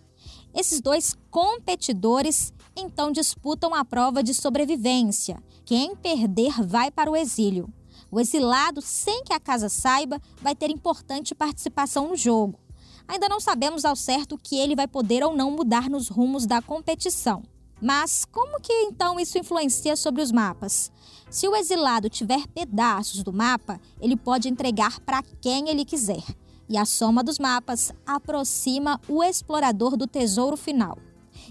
Esses 0.54 0.80
dois 0.80 1.16
competidores 1.30 2.52
então 2.76 3.10
disputam 3.10 3.74
a 3.74 3.84
prova 3.84 4.22
de 4.22 4.32
sobrevivência. 4.32 5.42
Quem 5.64 5.96
perder 5.96 6.62
vai 6.64 6.90
para 6.90 7.10
o 7.10 7.16
exílio. 7.16 7.68
O 8.10 8.20
exilado, 8.20 8.80
sem 8.80 9.24
que 9.24 9.32
a 9.32 9.40
casa 9.40 9.68
saiba, 9.68 10.20
vai 10.40 10.54
ter 10.54 10.70
importante 10.70 11.34
participação 11.34 12.08
no 12.08 12.16
jogo. 12.16 12.60
Ainda 13.08 13.28
não 13.28 13.40
sabemos 13.40 13.84
ao 13.84 13.96
certo 13.96 14.38
que 14.38 14.56
ele 14.56 14.76
vai 14.76 14.86
poder 14.86 15.24
ou 15.24 15.34
não 15.34 15.50
mudar 15.50 15.90
nos 15.90 16.08
rumos 16.08 16.46
da 16.46 16.62
competição. 16.62 17.42
Mas 17.80 18.24
como 18.24 18.60
que 18.60 18.72
então 18.84 19.20
isso 19.20 19.38
influencia 19.38 19.96
sobre 19.96 20.22
os 20.22 20.32
mapas? 20.32 20.90
Se 21.28 21.46
o 21.46 21.56
exilado 21.56 22.08
tiver 22.08 22.46
pedaços 22.48 23.22
do 23.22 23.32
mapa, 23.32 23.80
ele 24.00 24.16
pode 24.16 24.48
entregar 24.48 25.00
para 25.00 25.22
quem 25.40 25.68
ele 25.68 25.84
quiser. 25.84 26.22
E 26.68 26.76
a 26.76 26.84
soma 26.84 27.22
dos 27.22 27.38
mapas 27.38 27.92
aproxima 28.06 29.00
o 29.08 29.22
explorador 29.22 29.96
do 29.96 30.06
tesouro 30.06 30.56
final. 30.56 30.98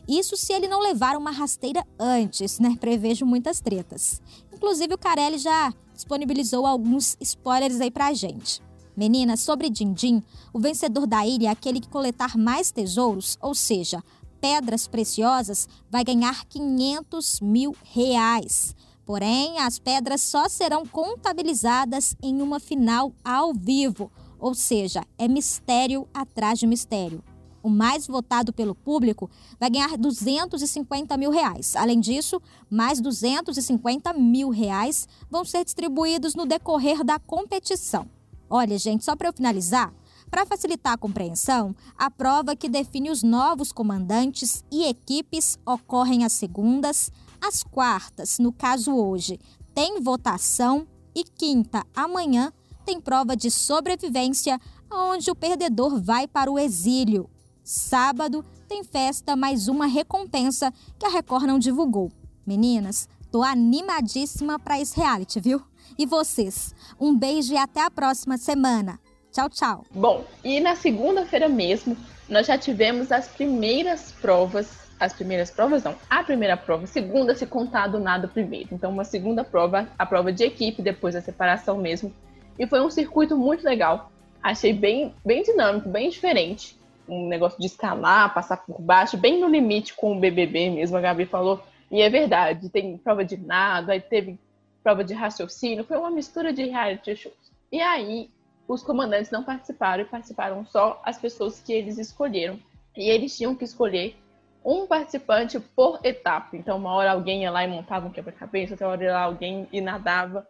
Isso 0.08 0.36
se 0.36 0.54
ele 0.54 0.68
não 0.68 0.82
levar 0.82 1.16
uma 1.16 1.32
rasteira 1.32 1.86
antes, 1.98 2.60
né? 2.60 2.76
Prevejo 2.80 3.26
muitas 3.26 3.60
tretas. 3.60 4.22
Inclusive 4.54 4.94
o 4.94 4.98
Carelli 4.98 5.38
já 5.38 5.74
disponibilizou 5.94 6.66
alguns 6.66 7.16
spoilers 7.22 7.80
aí 7.80 7.90
pra 7.90 8.14
gente. 8.14 8.62
Meninas, 8.96 9.42
sobre 9.42 9.70
Dindim, 9.70 10.24
o 10.54 10.60
vencedor 10.60 11.06
da 11.06 11.26
ilha 11.26 11.48
é 11.48 11.52
aquele 11.52 11.82
que 11.82 11.90
coletar 11.90 12.38
mais 12.38 12.72
tesouros, 12.72 13.38
ou 13.42 13.54
seja, 13.54 14.02
pedras 14.46 14.88
preciosas, 14.88 15.68
vai 15.90 16.04
ganhar 16.04 16.46
500 16.46 17.40
mil 17.42 17.76
reais. 17.84 18.76
Porém, 19.04 19.58
as 19.58 19.80
pedras 19.80 20.22
só 20.22 20.48
serão 20.48 20.86
contabilizadas 20.86 22.16
em 22.22 22.44
uma 22.44 22.60
final 22.60 23.12
ao 23.24 23.56
vivo, 23.56 24.12
ou 24.38 24.54
seja, 24.54 25.04
é 25.18 25.28
mistério 25.28 26.08
atrás 26.14 26.60
de 26.60 26.68
mistério. 26.68 27.24
O 27.64 27.70
mais 27.72 28.06
votado 28.06 28.54
pelo 28.54 28.76
público 28.76 29.32
vai 29.60 29.72
ganhar 29.72 29.98
250 29.98 31.18
mil 31.18 31.32
reais. 31.32 31.76
Além 31.76 32.00
disso, 32.00 32.40
mais 32.70 33.02
250 33.02 34.14
mil 34.14 34.52
reais 34.52 35.08
vão 35.28 35.44
ser 35.44 35.66
distribuídos 35.66 36.36
no 36.36 36.46
decorrer 36.46 37.04
da 37.04 37.18
competição. 37.18 38.08
Olha, 38.48 38.78
gente, 38.78 39.04
só 39.04 39.16
para 39.16 39.28
eu 39.28 39.34
finalizar, 39.34 39.92
para 40.30 40.46
facilitar 40.46 40.94
a 40.94 40.98
compreensão, 40.98 41.76
a 41.98 42.10
prova 42.10 42.56
que 42.56 42.70
define 42.70 43.10
os 43.10 43.24
novos 43.24 43.72
comandantes 43.72 44.64
e 44.72 44.86
equipes 44.86 45.58
ocorrem 45.66 46.24
às 46.26 46.34
segundas, 46.34 47.12
às 47.42 47.64
quartas, 47.64 48.40
no 48.40 48.52
caso 48.52 48.96
hoje, 48.96 49.40
tem 49.74 50.02
votação 50.02 50.88
e 51.14 51.24
quinta, 51.24 51.86
amanhã, 51.96 52.52
tem 52.86 53.00
prova 53.00 53.36
de 53.36 53.50
sobrevivência, 53.50 54.60
onde 54.92 55.32
o 55.32 55.36
perdedor 55.36 56.02
vai 56.02 56.28
para 56.28 56.52
o 56.52 56.60
exílio. 56.60 57.30
Sábado 57.64 58.46
tem 58.68 58.84
festa, 58.84 59.36
mais 59.36 59.68
uma 59.68 59.86
recompensa 59.86 60.72
que 61.00 61.06
a 61.06 61.10
Record 61.10 61.46
não 61.46 61.58
divulgou. 61.58 62.12
Meninas, 62.46 63.10
tô 63.32 63.42
animadíssima 63.42 64.60
para 64.60 64.80
esse 64.80 64.96
reality, 64.96 65.40
viu? 65.40 65.62
E 65.98 66.06
vocês? 66.06 66.76
Um 67.00 67.18
beijo 67.18 67.54
e 67.54 67.58
até 67.58 67.84
a 67.84 67.90
próxima 67.90 68.38
semana. 68.38 69.00
Tchau, 69.36 69.50
tchau. 69.50 69.86
Bom, 69.92 70.24
e 70.46 70.62
na 70.62 70.78
segunda-feira 70.78 71.50
mesmo, 71.50 71.98
nós 72.30 72.48
já 72.48 72.58
tivemos 72.58 73.12
as 73.12 73.28
primeiras 73.28 74.14
provas. 74.14 74.86
As 74.98 75.12
primeiras 75.12 75.52
provas 75.52 75.84
não, 75.84 75.94
a 76.10 76.24
primeira 76.24 76.56
prova, 76.56 76.88
segunda 76.88 77.36
se 77.36 77.46
contar 77.46 77.88
do 77.88 78.00
nada 78.00 78.30
primeiro. 78.30 78.70
Então, 78.72 78.90
uma 78.90 79.04
segunda 79.04 79.44
prova, 79.44 79.90
a 80.00 80.06
prova 80.06 80.32
de 80.32 80.46
equipe, 80.46 80.82
depois 80.82 81.16
da 81.16 81.22
separação 81.22 81.78
mesmo. 81.78 82.14
E 82.58 82.66
foi 82.66 82.80
um 82.80 82.90
circuito 82.90 83.36
muito 83.38 83.66
legal. 83.66 84.10
Achei 84.42 84.72
bem, 84.72 85.14
bem 85.26 85.44
dinâmico, 85.44 85.90
bem 85.90 86.10
diferente. 86.10 86.80
Um 87.06 87.28
negócio 87.28 87.60
de 87.60 87.66
escalar, 87.66 88.34
passar 88.34 88.56
por 88.56 88.82
baixo, 88.82 89.18
bem 89.18 89.38
no 89.38 89.50
limite 89.50 89.94
com 89.96 90.16
o 90.16 90.20
BBB 90.20 90.70
mesmo, 90.70 90.96
a 90.96 91.02
Gabi 91.02 91.26
falou. 91.26 91.62
E 91.92 92.02
é 92.02 92.10
verdade, 92.10 92.70
tem 92.70 92.98
prova 92.98 93.26
de 93.26 93.36
nada, 93.36 93.92
aí 93.92 94.00
teve 94.00 94.40
prova 94.82 95.04
de 95.04 95.14
raciocínio, 95.14 95.84
foi 95.84 95.98
uma 95.98 96.10
mistura 96.10 96.54
de 96.54 96.64
reality 96.64 97.18
shows. 97.18 97.36
E 97.70 97.82
aí, 97.82 98.30
os 98.68 98.84
comandantes 98.84 99.32
não 99.32 99.44
participaram 99.44 100.04
e 100.04 100.08
participaram 100.08 100.66
só 100.66 101.02
as 101.04 101.18
pessoas 101.18 101.60
que 101.60 101.74
eles 101.74 101.98
escolheram. 101.98 102.60
E 102.96 103.10
eles 103.10 103.36
tinham 103.36 103.56
que 103.56 103.64
escolher 103.64 104.16
um 104.64 104.88
participante 104.88 105.60
por 105.60 106.00
etapa. 106.04 106.56
Então, 106.58 106.78
uma 106.78 106.94
hora 106.94 107.12
alguém 107.12 107.44
ia 107.44 107.52
lá 107.52 107.64
e 107.64 107.68
montava 107.68 108.08
um 108.08 108.12
quebra-cabeça, 108.12 108.74
outra 108.74 108.88
hora 108.88 109.04
ia 109.04 109.14
lá 109.14 109.22
alguém 109.24 109.68
e 109.72 109.80
nadava. 109.80 110.48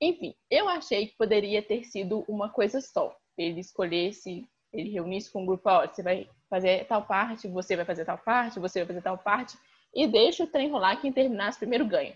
Enfim, 0.00 0.34
eu 0.48 0.68
achei 0.68 1.08
que 1.08 1.16
poderia 1.16 1.60
ter 1.60 1.84
sido 1.84 2.24
uma 2.28 2.48
coisa 2.48 2.80
só. 2.80 3.14
Ele 3.36 3.60
escolhesse, 3.60 4.46
ele 4.72 4.90
reunisse 4.90 5.32
com 5.32 5.42
um 5.42 5.46
grupo, 5.46 5.68
ó, 5.68 5.86
você 5.86 6.02
vai 6.02 6.28
fazer 6.48 6.86
tal 6.86 7.02
parte, 7.02 7.48
você 7.48 7.74
vai 7.74 7.84
fazer 7.84 8.04
tal 8.04 8.18
parte, 8.18 8.60
você 8.60 8.80
vai 8.80 8.86
fazer 8.86 9.02
tal 9.02 9.18
parte, 9.18 9.58
e 9.94 10.06
deixa 10.06 10.44
o 10.44 10.46
trem 10.46 10.70
rolar, 10.70 11.00
quem 11.00 11.12
terminasse 11.12 11.58
primeiro 11.58 11.84
ganha. 11.84 12.14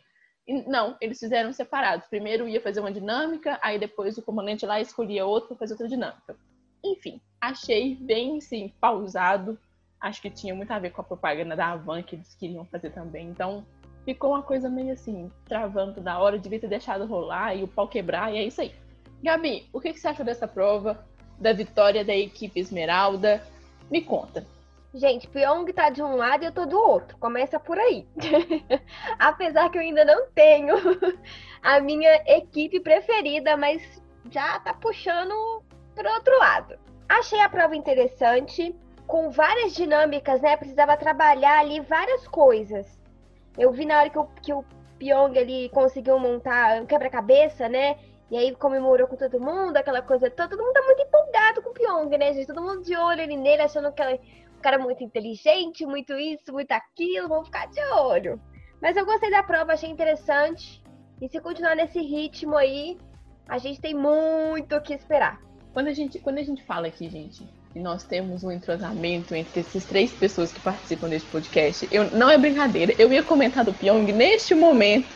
Não, 0.67 0.97
eles 1.01 1.19
fizeram 1.19 1.53
separados. 1.53 2.07
Primeiro 2.07 2.49
ia 2.49 2.61
fazer 2.61 2.81
uma 2.81 2.93
dinâmica, 2.93 3.59
aí 3.63 3.79
depois 3.79 4.19
o 4.19 4.23
comandante 4.23 4.67
lá 4.67 4.81
escolhia 4.81 5.25
outro 5.25 5.49
para 5.49 5.59
fazer 5.59 5.73
outra 5.73 5.89
dinâmica. 5.89 6.37
Enfim, 6.85 7.21
achei 7.41 7.95
bem 7.95 8.39
assim, 8.39 8.73
pausado. 8.81 9.59
Acho 9.99 10.21
que 10.21 10.29
tinha 10.29 10.55
muito 10.55 10.71
a 10.71 10.79
ver 10.79 10.91
com 10.91 11.01
a 11.01 11.05
propaganda 11.05 11.57
da 11.57 11.73
Avan 11.73 12.03
que 12.03 12.17
eles 12.17 12.35
queriam 12.35 12.67
fazer 12.67 12.91
também. 12.91 13.27
Então, 13.29 13.65
ficou 14.05 14.33
uma 14.33 14.43
coisa 14.43 14.69
meio 14.69 14.93
assim, 14.93 15.31
travando 15.47 16.01
da 16.01 16.19
hora, 16.19 16.39
devia 16.39 16.61
ter 16.61 16.69
deixado 16.69 17.07
rolar 17.07 17.55
e 17.55 17.63
o 17.63 17.69
pau 17.69 17.89
quebrar, 17.89 18.33
e 18.33 18.37
é 18.37 18.45
isso 18.45 18.61
aí. 18.61 18.75
Gabi, 19.23 19.67
o 19.73 19.81
que, 19.81 19.95
que 19.95 19.99
você 19.99 20.09
achou 20.09 20.25
dessa 20.25 20.47
prova, 20.47 21.03
da 21.41 21.55
vitória 21.55 22.05
da 22.05 22.15
equipe 22.15 22.61
Esmeralda? 22.61 23.43
Me 23.91 24.03
conta. 24.03 24.47
Gente, 24.95 25.27
Pyong 25.27 25.67
tá 25.73 25.91
de 25.91 26.01
um 26.01 26.15
lado 26.15 26.45
e 26.45 26.47
eu 26.47 26.53
tô 26.53 26.67
do 26.67 26.79
outro. 26.79 27.19
Começa 27.19 27.59
por 27.59 27.77
aí. 27.77 28.07
Apesar 29.19 29.69
que 29.69 29.77
eu 29.77 29.83
ainda 29.83 30.05
não 30.05 30.29
tenho 30.29 30.77
a 31.61 31.81
minha 31.81 32.23
equipe 32.29 32.79
preferida, 32.79 33.57
mas 33.57 33.83
já 34.31 34.61
tá 34.61 34.73
puxando 34.73 35.35
pro 35.97 36.09
outro 36.13 36.39
lado. 36.39 36.79
Achei 37.09 37.41
a 37.41 37.49
prova 37.49 37.75
interessante, 37.75 38.73
com 39.05 39.31
várias 39.31 39.75
dinâmicas, 39.75 40.41
né? 40.41 40.57
Precisava 40.57 40.97
trabalhar 40.97 41.59
ali 41.59 41.81
várias 41.81 42.29
coisas. 42.29 42.87
Eu 43.59 43.73
vi 43.73 43.85
na 43.85 43.99
hora 43.99 44.11
que 44.11 44.19
o, 44.19 44.25
que 44.43 44.53
o 44.53 44.65
Pyong 44.97 45.37
ali 45.37 45.71
conseguiu 45.71 46.21
montar 46.21 46.81
um 46.81 46.87
quebra-cabeça, 46.87 47.69
né? 47.69 47.99
E 48.31 48.37
aí 48.37 48.55
comemorou 48.55 49.09
com 49.09 49.17
todo 49.17 49.41
mundo, 49.41 49.77
aquela 49.77 50.03
coisa 50.03 50.31
toda. 50.31 50.51
Todo 50.51 50.63
mundo 50.63 50.73
tá 50.73 50.83
muito 50.83 51.03
empolgado 51.03 51.63
com 51.63 51.71
o 51.71 51.75
Pyong, 51.75 52.17
né, 52.17 52.33
gente? 52.33 52.47
Todo 52.47 52.63
mundo 52.63 52.83
de 52.83 52.97
olho 52.97 53.23
ali 53.23 53.37
nele, 53.37 53.63
achando 53.63 53.93
que 53.93 54.01
cara 54.65 54.79
muito 54.79 55.05
inteligente, 55.05 55.85
muito 55.85 56.15
isso, 56.15 56.51
muito 56.51 56.73
aquilo, 56.73 57.29
vamos 57.29 57.49
ficar 57.49 57.67
de 57.67 57.81
olho. 57.93 58.41
Mas 58.81 58.97
eu 58.97 59.05
gostei 59.05 59.31
da 59.31 59.43
prova, 59.43 59.75
achei 59.75 59.91
interessante. 59.91 60.83
E 61.21 61.29
se 61.29 61.39
continuar 61.39 61.77
nesse 61.77 62.01
ritmo 62.01 62.57
aí, 62.57 62.97
a 63.47 63.59
gente 63.59 63.79
tem 63.79 63.95
muito 63.95 64.75
o 64.75 64.81
que 64.81 64.95
esperar. 64.95 65.39
Quando 65.75 65.89
a 65.89 65.93
gente, 65.93 66.19
quando 66.19 66.39
a 66.39 66.43
gente 66.43 66.65
fala 66.65 66.87
aqui, 66.87 67.11
gente, 67.11 67.47
e 67.75 67.79
nós 67.79 68.05
temos 68.05 68.43
um 68.43 68.51
entrosamento 68.51 69.35
entre 69.35 69.61
essas 69.61 69.85
três 69.85 70.11
pessoas 70.13 70.51
que 70.51 70.61
participam 70.61 71.09
deste 71.09 71.29
podcast. 71.29 71.87
Eu, 71.93 72.11
não 72.13 72.31
é 72.31 72.39
brincadeira, 72.39 72.95
eu 72.99 73.13
ia 73.13 73.23
comentar 73.23 73.65
do 73.65 73.75
Pyong 73.75 74.11
neste 74.13 74.55
momento. 74.55 75.09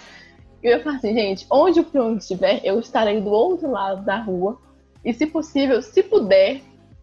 Eu 0.63 0.73
ia 0.73 0.83
falar 0.83 0.97
assim, 0.97 1.15
gente, 1.15 1.47
onde 1.51 1.81
o 1.81 1.85
Pyong 1.85 2.19
estiver, 2.19 2.61
eu 2.65 2.79
estarei 2.81 3.21
do 3.21 3.31
outro 3.31 3.71
lado 3.71 4.05
da 4.05 4.19
rua. 4.19 4.61
E 5.05 5.15
se 5.15 5.27
possível, 5.27 5.81
se 5.81 6.03
puder, 6.03 6.61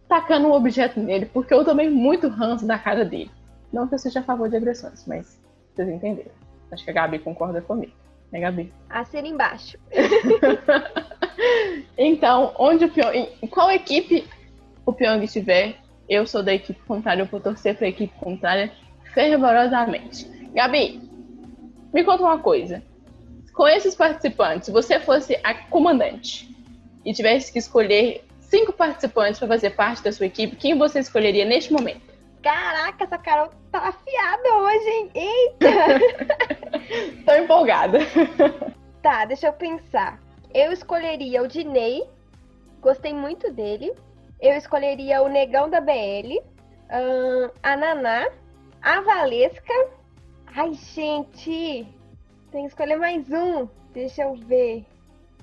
tacando 0.08 0.48
um 0.48 0.54
objeto 0.54 1.00
nele, 1.00 1.26
porque 1.26 1.54
eu 1.54 1.66
tomei 1.66 1.90
muito 1.90 2.28
ranço 2.28 2.66
da 2.66 2.78
cara 2.78 3.04
dele. 3.04 3.32
Não 3.72 3.88
que 3.88 3.96
eu 3.96 4.00
seja 4.00 4.20
a 4.20 4.24
favor 4.24 4.50
de 4.50 4.56
agressões, 4.56 5.06
mas 5.08 5.40
vocês 5.74 5.90
entenderam. 5.90 6.32
Acho 6.72 6.84
que 6.84 6.92
a 6.92 6.94
Gabi 6.94 7.20
concorda 7.20 7.62
comigo. 7.62 7.94
Né, 8.32 8.40
Gabi? 8.40 8.74
Assina 8.90 9.28
embaixo. 9.28 9.78
então, 11.98 12.54
onde 12.58 12.86
o 12.86 12.90
Pyong. 12.90 13.28
Qual 13.50 13.72
equipe 13.72 14.28
o 14.86 14.94
Pyong 14.94 15.24
estiver, 15.24 15.78
eu 16.08 16.28
sou 16.28 16.44
da 16.44 16.54
equipe 16.54 16.80
contrária, 16.84 17.24
eu 17.24 17.26
vou 17.26 17.40
torcer 17.40 17.76
para 17.76 17.88
a 17.88 17.90
equipe 17.90 18.14
contrária 18.20 18.72
fervorosamente. 19.14 20.26
Gabi, 20.54 21.02
me 21.94 22.04
conta 22.04 22.24
uma 22.24 22.40
coisa. 22.40 22.84
Com 23.54 23.68
esses 23.68 23.96
participantes, 23.96 24.66
se 24.66 24.72
você 24.72 25.00
fosse 25.00 25.40
a 25.44 25.54
comandante 25.54 26.54
e 27.06 27.14
tivesse 27.14 27.52
que 27.52 27.60
escolher 27.60 28.25
cinco 28.50 28.74
participantes 28.74 29.40
para 29.40 29.48
fazer 29.48 29.72
parte 29.72 30.04
da 30.04 30.12
sua 30.12 30.25
equipe, 30.25 30.56
quem 30.56 30.78
você 30.78 31.00
escolheria 31.00 31.46
neste 31.46 31.72
momento? 31.72 32.02
Caraca, 32.42 33.04
essa 33.04 33.18
Carol 33.18 33.50
tá 33.72 33.80
afiada 33.80 34.56
hoje, 34.58 34.90
hein? 34.90 35.12
Eita! 35.16 35.66
Tô 37.25 37.34
empolgada. 37.34 38.00
Tá, 39.02 39.24
deixa 39.24 39.46
eu 39.46 39.54
pensar. 39.54 40.20
Eu 40.52 40.72
escolheria 40.72 41.44
o 41.44 41.48
Dinei. 41.48 42.10
Gostei 42.82 43.14
muito 43.14 43.52
dele 43.52 43.94
eu 44.40 44.54
escolheria 44.54 45.22
o 45.22 45.30
Negão 45.30 45.70
da 45.70 45.82
BL, 45.82 46.40
a 47.64 47.75
Naná, 47.75 48.28
a 48.82 49.02
Valesca. 49.02 49.74
Ai, 50.48 50.74
gente, 50.74 51.88
tem 52.52 52.62
que 52.62 52.68
escolher 52.68 52.98
mais 52.98 53.30
um. 53.32 53.68
Deixa 53.94 54.24
eu 54.24 54.36
ver. 54.36 54.86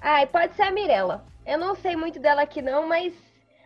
Ai, 0.01 0.27
pode 0.27 0.55
ser 0.55 0.63
a 0.63 0.71
Mirella. 0.71 1.25
Eu 1.45 1.59
não 1.59 1.75
sei 1.75 1.97
muito 1.97 2.21
dela 2.21 2.43
aqui 2.43 2.63
não, 2.63 2.87
mas 2.87 3.13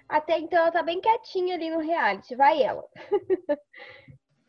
até 0.08 0.38
então 0.38 0.58
ela 0.58 0.70
tá 0.70 0.82
bem 0.82 1.00
quietinha 1.00 1.54
ali 1.54 1.70
no 1.70 1.80
reality. 1.80 2.34
Vai 2.34 2.62
ela. 2.62 2.84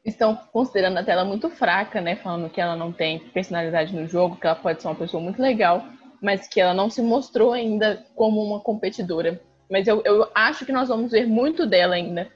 Estão 0.06 0.38
considerando 0.54 0.98
a 0.98 1.04
tela 1.04 1.26
muito 1.26 1.50
fraca, 1.50 2.00
né? 2.00 2.16
Falando 2.16 2.50
que 2.50 2.62
ela 2.62 2.78
não 2.78 2.94
tem 2.94 3.20
personalidade 3.20 3.94
no 3.94 4.08
jogo, 4.08 4.38
que 4.38 4.48
ela 4.48 4.56
pode 4.56 4.82
ser 4.82 4.88
uma 4.88 4.96
pessoa 4.96 5.22
muito 5.22 5.42
legal, 5.42 5.84
mas 6.22 6.48
que 6.48 6.62
ela 6.62 6.74
não 6.74 6.90
se 6.90 7.02
mostrou 7.02 7.52
ainda 7.52 8.06
como 8.16 8.42
uma 8.42 8.62
competidora. 8.62 9.42
Mas 9.70 9.86
eu, 9.86 10.02
eu 10.06 10.32
acho 10.34 10.66
que 10.66 10.72
nós 10.72 10.88
vamos 10.88 11.12
ver 11.12 11.28
muito 11.28 11.66
dela 11.66 11.96
ainda 11.96 12.32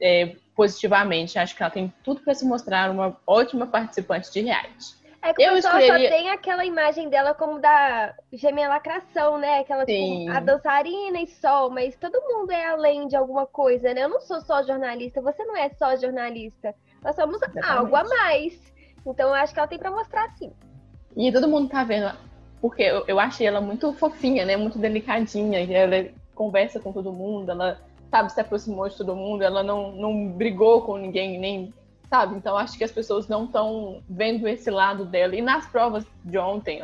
é, 0.00 0.36
positivamente. 0.54 1.36
Acho 1.36 1.56
que 1.56 1.62
ela 1.64 1.70
tem 1.70 1.92
tudo 2.04 2.20
para 2.20 2.34
se 2.34 2.44
mostrar 2.44 2.92
uma 2.92 3.20
ótima 3.26 3.66
participante 3.66 4.32
de 4.32 4.42
reality. 4.42 4.94
É 5.28 5.34
que 5.34 5.42
eu 5.42 5.52
o 5.52 5.54
pessoal 5.56 5.78
escolheria... 5.78 6.08
só 6.08 6.16
tem 6.16 6.30
aquela 6.30 6.64
imagem 6.64 7.08
dela 7.08 7.34
como 7.34 7.58
da 7.58 8.14
gêmea 8.32 8.68
lacração, 8.68 9.38
né? 9.38 9.60
Aquela 9.60 9.84
tipo, 9.84 10.30
a 10.30 10.40
dançarina 10.40 11.20
e 11.20 11.26
sol, 11.26 11.70
mas 11.70 11.96
todo 11.96 12.20
mundo 12.22 12.50
é 12.50 12.66
além 12.66 13.08
de 13.08 13.16
alguma 13.16 13.46
coisa, 13.46 13.92
né? 13.92 14.04
Eu 14.04 14.08
não 14.08 14.20
sou 14.20 14.40
só 14.40 14.62
jornalista, 14.62 15.20
você 15.20 15.44
não 15.44 15.56
é 15.56 15.68
só 15.70 15.96
jornalista. 15.96 16.74
Nós 17.02 17.16
somos 17.16 17.36
Exatamente. 17.36 17.70
algo 17.70 17.96
a 17.96 18.04
mais. 18.04 18.72
Então 19.06 19.28
eu 19.28 19.34
acho 19.34 19.52
que 19.52 19.58
ela 19.58 19.68
tem 19.68 19.78
para 19.78 19.90
mostrar 19.90 20.28
sim. 20.36 20.52
E 21.16 21.32
todo 21.32 21.48
mundo 21.48 21.68
tá 21.68 21.82
vendo, 21.82 22.14
porque 22.60 22.82
eu, 22.82 23.04
eu 23.06 23.18
achei 23.18 23.46
ela 23.46 23.60
muito 23.60 23.92
fofinha, 23.94 24.44
né? 24.44 24.56
Muito 24.56 24.78
delicadinha. 24.78 25.60
Ela 25.60 26.10
conversa 26.34 26.78
com 26.78 26.92
todo 26.92 27.12
mundo, 27.12 27.50
ela, 27.50 27.80
sabe, 28.10 28.30
se 28.30 28.40
aproximou 28.40 28.88
de 28.88 28.96
todo 28.96 29.16
mundo, 29.16 29.42
ela 29.42 29.62
não, 29.62 29.90
não 29.92 30.28
brigou 30.28 30.82
com 30.82 30.96
ninguém, 30.98 31.38
nem, 31.38 31.74
sabe? 32.08 32.36
Então 32.36 32.56
acho 32.56 32.76
que 32.76 32.84
as 32.84 32.92
pessoas 32.92 33.28
não 33.28 33.44
estão 33.44 34.02
vendo 34.08 34.46
esse 34.48 34.70
lado 34.70 35.04
dela. 35.04 35.34
E 35.34 35.42
nas 35.42 35.66
provas 35.66 36.06
de 36.24 36.38
ontem, 36.38 36.82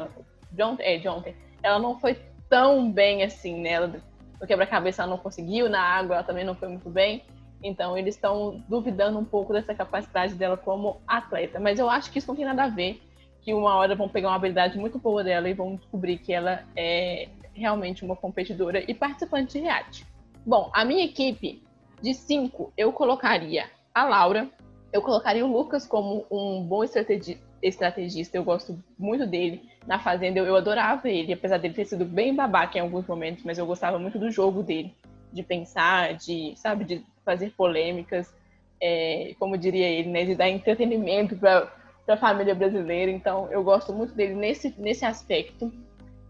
de 0.50 0.62
ontem, 0.62 0.82
é, 0.84 0.98
de 0.98 1.08
ontem, 1.08 1.34
ela 1.62 1.78
não 1.78 1.98
foi 1.98 2.18
tão 2.48 2.90
bem 2.90 3.22
assim, 3.22 3.60
né? 3.60 3.70
Ela, 3.70 3.94
no 4.40 4.46
quebra-cabeça 4.46 5.02
ela 5.02 5.10
não 5.10 5.18
conseguiu, 5.18 5.68
na 5.68 5.80
água 5.80 6.16
ela 6.16 6.24
também 6.24 6.44
não 6.44 6.54
foi 6.54 6.68
muito 6.68 6.90
bem. 6.90 7.22
Então 7.62 7.96
eles 7.96 8.16
estão 8.16 8.62
duvidando 8.68 9.18
um 9.18 9.24
pouco 9.24 9.52
dessa 9.52 9.74
capacidade 9.74 10.34
dela 10.34 10.56
como 10.56 11.00
atleta. 11.06 11.60
Mas 11.60 11.78
eu 11.78 11.88
acho 11.88 12.10
que 12.10 12.18
isso 12.18 12.28
não 12.28 12.36
tem 12.36 12.44
nada 12.44 12.64
a 12.64 12.68
ver. 12.68 13.00
Que 13.40 13.54
uma 13.54 13.74
hora 13.74 13.94
vão 13.94 14.08
pegar 14.08 14.28
uma 14.28 14.36
habilidade 14.36 14.78
muito 14.78 14.98
boa 14.98 15.22
dela 15.24 15.48
e 15.48 15.54
vão 15.54 15.76
descobrir 15.76 16.18
que 16.18 16.32
ela 16.32 16.64
é 16.76 17.28
realmente 17.54 18.04
uma 18.04 18.16
competidora 18.16 18.82
e 18.88 18.94
participante 18.94 19.52
de 19.52 19.60
reality. 19.60 20.06
Bom, 20.44 20.70
a 20.72 20.84
minha 20.84 21.04
equipe 21.04 21.62
de 22.00 22.14
cinco, 22.14 22.72
eu 22.76 22.92
colocaria 22.92 23.66
a 23.94 24.04
Laura, 24.04 24.48
eu 24.92 25.00
colocaria 25.00 25.44
o 25.44 25.50
Lucas 25.50 25.86
como 25.86 26.26
um 26.30 26.62
bom 26.62 26.84
estrategi 26.84 27.38
estrategista, 27.62 28.36
eu 28.36 28.42
gosto 28.42 28.76
muito 28.98 29.24
dele. 29.24 29.70
Na 29.86 29.98
Fazenda 29.98 30.38
eu, 30.38 30.44
eu 30.44 30.56
adorava 30.56 31.08
ele, 31.08 31.32
apesar 31.32 31.58
dele 31.58 31.74
ter 31.74 31.84
sido 31.84 32.04
bem 32.04 32.34
babaca 32.34 32.76
em 32.76 32.80
alguns 32.80 33.06
momentos, 33.06 33.44
mas 33.44 33.56
eu 33.56 33.64
gostava 33.64 34.00
muito 34.00 34.18
do 34.18 34.30
jogo 34.32 34.64
dele, 34.64 34.92
de 35.32 35.44
pensar, 35.44 36.14
de, 36.14 36.54
sabe, 36.56 36.84
de 36.84 37.04
fazer 37.24 37.50
polêmicas, 37.50 38.34
é, 38.80 39.34
como 39.38 39.56
diria 39.56 39.86
ele, 39.86 40.10
né, 40.10 40.24
de 40.24 40.34
dar 40.34 40.48
entretenimento 40.48 41.36
para 41.36 41.70
a 42.08 42.16
família 42.16 42.54
brasileira. 42.54 43.12
Então 43.12 43.48
eu 43.52 43.62
gosto 43.62 43.92
muito 43.92 44.12
dele 44.12 44.34
nesse, 44.34 44.74
nesse 44.76 45.04
aspecto. 45.04 45.72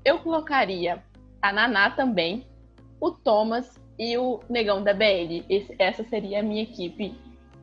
Eu 0.05 0.19
colocaria 0.19 1.03
a 1.41 1.51
Naná 1.51 1.91
também, 1.91 2.47
o 3.01 3.11
Thomas 3.11 3.81
e 3.99 4.19
o 4.19 4.41
Negão 4.51 4.83
da 4.83 4.93
BL. 4.93 5.45
Esse, 5.49 5.75
essa 5.79 6.05
seria 6.05 6.41
a 6.41 6.43
minha 6.43 6.63
equipe. 6.63 7.15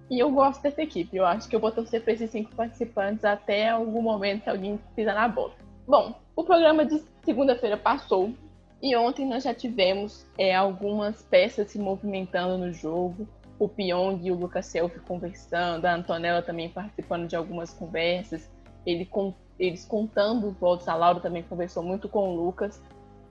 E 0.09 0.19
eu 0.19 0.31
gosto 0.31 0.61
dessa 0.61 0.81
equipe. 0.81 1.15
Eu 1.15 1.25
acho 1.25 1.47
que 1.47 1.55
eu 1.55 1.59
vou 1.59 1.71
torcer 1.71 2.03
para 2.03 2.13
esses 2.13 2.31
cinco 2.31 2.55
participantes 2.55 3.23
até 3.23 3.69
algum 3.69 4.01
momento 4.01 4.43
que 4.43 4.49
alguém 4.49 4.79
pisar 4.95 5.15
na 5.15 5.27
bola. 5.27 5.53
Bom, 5.87 6.15
o 6.35 6.43
programa 6.43 6.85
de 6.85 7.03
segunda-feira 7.23 7.77
passou 7.77 8.33
e 8.81 8.95
ontem 8.95 9.27
nós 9.27 9.43
já 9.43 9.53
tivemos 9.53 10.25
é, 10.37 10.55
algumas 10.55 11.21
peças 11.23 11.71
se 11.71 11.77
movimentando 11.77 12.57
no 12.57 12.71
jogo. 12.73 13.27
O 13.59 13.67
Pyong 13.67 14.19
e 14.23 14.31
o 14.31 14.35
Lucas 14.35 14.67
Selfie 14.67 15.01
conversando, 15.01 15.85
a 15.85 15.93
Antonella 15.93 16.41
também 16.41 16.69
participando 16.69 17.27
de 17.27 17.35
algumas 17.35 17.73
conversas. 17.73 18.49
Ele, 18.85 19.05
com, 19.05 19.33
eles 19.59 19.83
contando 19.83 20.47
os 20.47 20.57
votos, 20.57 20.87
a 20.87 20.95
Laura 20.95 21.19
também 21.19 21.43
conversou 21.43 21.83
muito 21.83 22.07
com 22.07 22.29
o 22.29 22.45
Lucas 22.45 22.81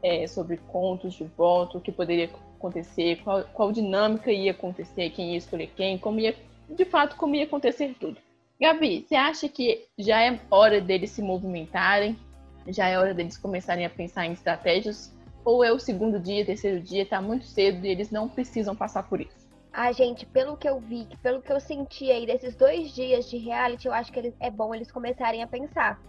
é, 0.03 0.27
sobre 0.27 0.59
contos 0.59 1.15
de 1.15 1.25
voto, 1.25 1.79
o 1.79 1.81
que 1.81 1.91
poderia 1.91 2.31
acontecer, 2.59 3.23
qual, 3.23 3.45
qual 3.55 3.73
dinâmica 3.73 4.31
ia 4.31 4.51
acontecer, 4.51 5.11
quem 5.11 5.33
ia 5.33 5.39
escolher 5.39 5.69
quem, 5.75 5.97
como 5.97 6.21
ia, 6.21 6.35
de 6.69 6.85
fato, 6.85 7.17
como 7.17 7.35
ia 7.35 7.45
acontecer 7.45 7.95
tudo. 7.99 8.19
Gabi, 8.61 9.07
você 9.07 9.15
acha 9.15 9.49
que 9.49 9.87
já 9.97 10.21
é 10.21 10.41
hora 10.51 10.81
deles 10.81 11.11
se 11.11 11.23
movimentarem? 11.23 12.19
Já 12.67 12.89
é 12.89 12.99
hora 12.99 13.15
deles 13.15 13.37
começarem 13.37 13.87
a 13.87 13.91
pensar 13.91 14.27
em 14.27 14.33
estratégias? 14.33 15.15
Ou 15.45 15.65
é 15.65 15.73
o 15.73 15.79
segundo 15.79 16.19
dia, 16.19 16.45
terceiro 16.45 16.81
dia, 16.81 17.05
está 17.05 17.23
muito 17.23 17.47
cedo 17.47 17.87
e 17.87 17.89
eles 17.89 18.11
não 18.11 18.29
precisam 18.29 18.75
passar 18.75 19.05
por 19.05 19.21
isso? 19.21 19.49
Ah, 19.73 19.93
gente, 19.93 20.27
pelo 20.27 20.57
que 20.57 20.69
eu 20.69 20.81
vi, 20.81 21.07
pelo 21.23 21.41
que 21.41 21.53
eu 21.53 21.61
senti 21.61 22.11
aí 22.11 22.27
desses 22.27 22.57
dois 22.57 22.93
dias 22.93 23.31
de 23.31 23.39
reality, 23.39 23.87
eu 23.87 23.93
acho 23.95 24.13
que 24.13 24.19
eles, 24.19 24.35
é 24.41 24.51
bom 24.51 24.75
eles 24.75 24.91
começarem 24.91 25.43
a 25.43 25.47
pensar. 25.47 26.01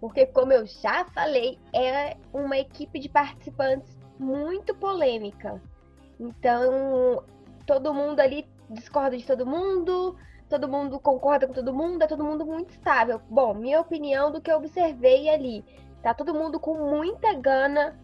Porque, 0.00 0.24
como 0.26 0.52
eu 0.52 0.64
já 0.66 1.04
falei, 1.06 1.58
é 1.74 2.16
uma 2.32 2.56
equipe 2.56 3.00
de 3.00 3.08
participantes 3.08 3.98
muito 4.18 4.74
polêmica. 4.74 5.60
Então, 6.20 7.24
todo 7.66 7.92
mundo 7.92 8.20
ali 8.20 8.46
discorda 8.70 9.16
de 9.16 9.24
todo 9.24 9.46
mundo, 9.46 10.16
todo 10.48 10.68
mundo 10.68 10.98
concorda 10.98 11.46
com 11.46 11.52
todo 11.52 11.72
mundo, 11.72 12.02
é 12.02 12.06
todo 12.06 12.24
mundo 12.24 12.46
muito 12.46 12.70
estável. 12.70 13.20
Bom, 13.28 13.54
minha 13.54 13.80
opinião 13.80 14.30
do 14.32 14.40
que 14.40 14.50
eu 14.50 14.56
observei 14.56 15.28
ali. 15.28 15.64
Tá 16.02 16.14
todo 16.14 16.34
mundo 16.34 16.58
com 16.60 16.74
muita 16.74 17.34
gana 17.34 17.98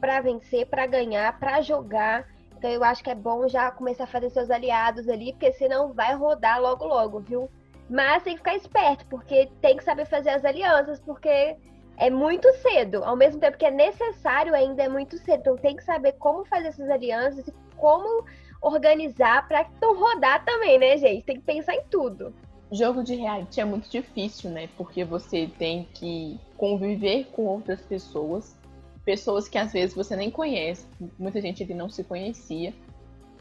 para 0.00 0.20
vencer, 0.20 0.66
para 0.66 0.86
ganhar, 0.86 1.38
para 1.38 1.60
jogar. 1.60 2.26
Então 2.56 2.70
eu 2.70 2.82
acho 2.84 3.02
que 3.02 3.10
é 3.10 3.14
bom 3.14 3.48
já 3.48 3.70
começar 3.70 4.04
a 4.04 4.06
fazer 4.06 4.30
seus 4.30 4.50
aliados 4.50 5.08
ali, 5.08 5.32
porque 5.32 5.52
senão 5.52 5.92
vai 5.92 6.14
rodar 6.14 6.60
logo 6.60 6.84
logo, 6.84 7.20
viu? 7.20 7.50
Mas 7.88 8.22
tem 8.22 8.34
que 8.34 8.38
ficar 8.38 8.54
esperto, 8.54 9.04
porque 9.06 9.50
tem 9.60 9.76
que 9.76 9.84
saber 9.84 10.06
fazer 10.06 10.30
as 10.30 10.44
alianças, 10.44 11.00
porque 11.00 11.56
é 11.96 12.08
muito 12.08 12.50
cedo. 12.54 13.04
Ao 13.04 13.16
mesmo 13.16 13.40
tempo 13.40 13.58
que 13.58 13.66
é 13.66 13.70
necessário, 13.70 14.54
ainda 14.54 14.84
é 14.84 14.88
muito 14.88 15.18
cedo. 15.18 15.40
Então 15.40 15.56
tem 15.56 15.76
que 15.76 15.84
saber 15.84 16.12
como 16.12 16.44
fazer 16.44 16.68
essas 16.68 16.88
alianças 16.88 17.48
e 17.48 17.54
como 17.76 18.24
organizar 18.60 19.46
para 19.48 19.68
não 19.80 19.98
rodar 19.98 20.44
também, 20.44 20.78
né, 20.78 20.96
gente? 20.96 21.24
Tem 21.24 21.36
que 21.36 21.42
pensar 21.42 21.74
em 21.74 21.82
tudo. 21.90 22.32
Jogo 22.72 23.02
de 23.02 23.14
reality 23.14 23.60
é 23.60 23.64
muito 23.64 23.90
difícil, 23.90 24.50
né? 24.50 24.68
Porque 24.76 25.04
você 25.04 25.50
tem 25.58 25.88
que 25.94 26.38
conviver 26.56 27.26
com 27.32 27.46
outras 27.46 27.80
pessoas, 27.80 28.56
pessoas 29.04 29.48
que 29.48 29.58
às 29.58 29.72
vezes 29.72 29.94
você 29.94 30.14
nem 30.14 30.30
conhece. 30.30 30.86
Muita 31.18 31.40
gente 31.40 31.62
ali 31.62 31.74
não 31.74 31.88
se 31.88 32.04
conhecia. 32.04 32.72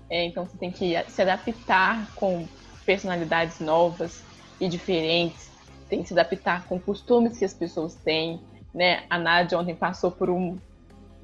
É, 0.10 0.26
então 0.26 0.46
você 0.46 0.58
tem 0.58 0.72
que 0.72 0.96
se 1.08 1.22
adaptar 1.22 2.12
com 2.16 2.48
personalidades 2.86 3.60
novas, 3.60 4.24
e 4.60 4.68
diferentes, 4.68 5.50
tem 5.88 6.02
que 6.02 6.08
se 6.08 6.14
adaptar 6.14 6.68
com 6.68 6.80
costumes 6.80 7.38
que 7.38 7.46
as 7.46 7.54
pessoas 7.54 7.96
têm, 7.96 8.40
né? 8.74 9.04
A 9.10 9.18
Nádia 9.18 9.58
ontem 9.58 9.74
passou 9.74 10.12
por 10.12 10.30
um 10.30 10.58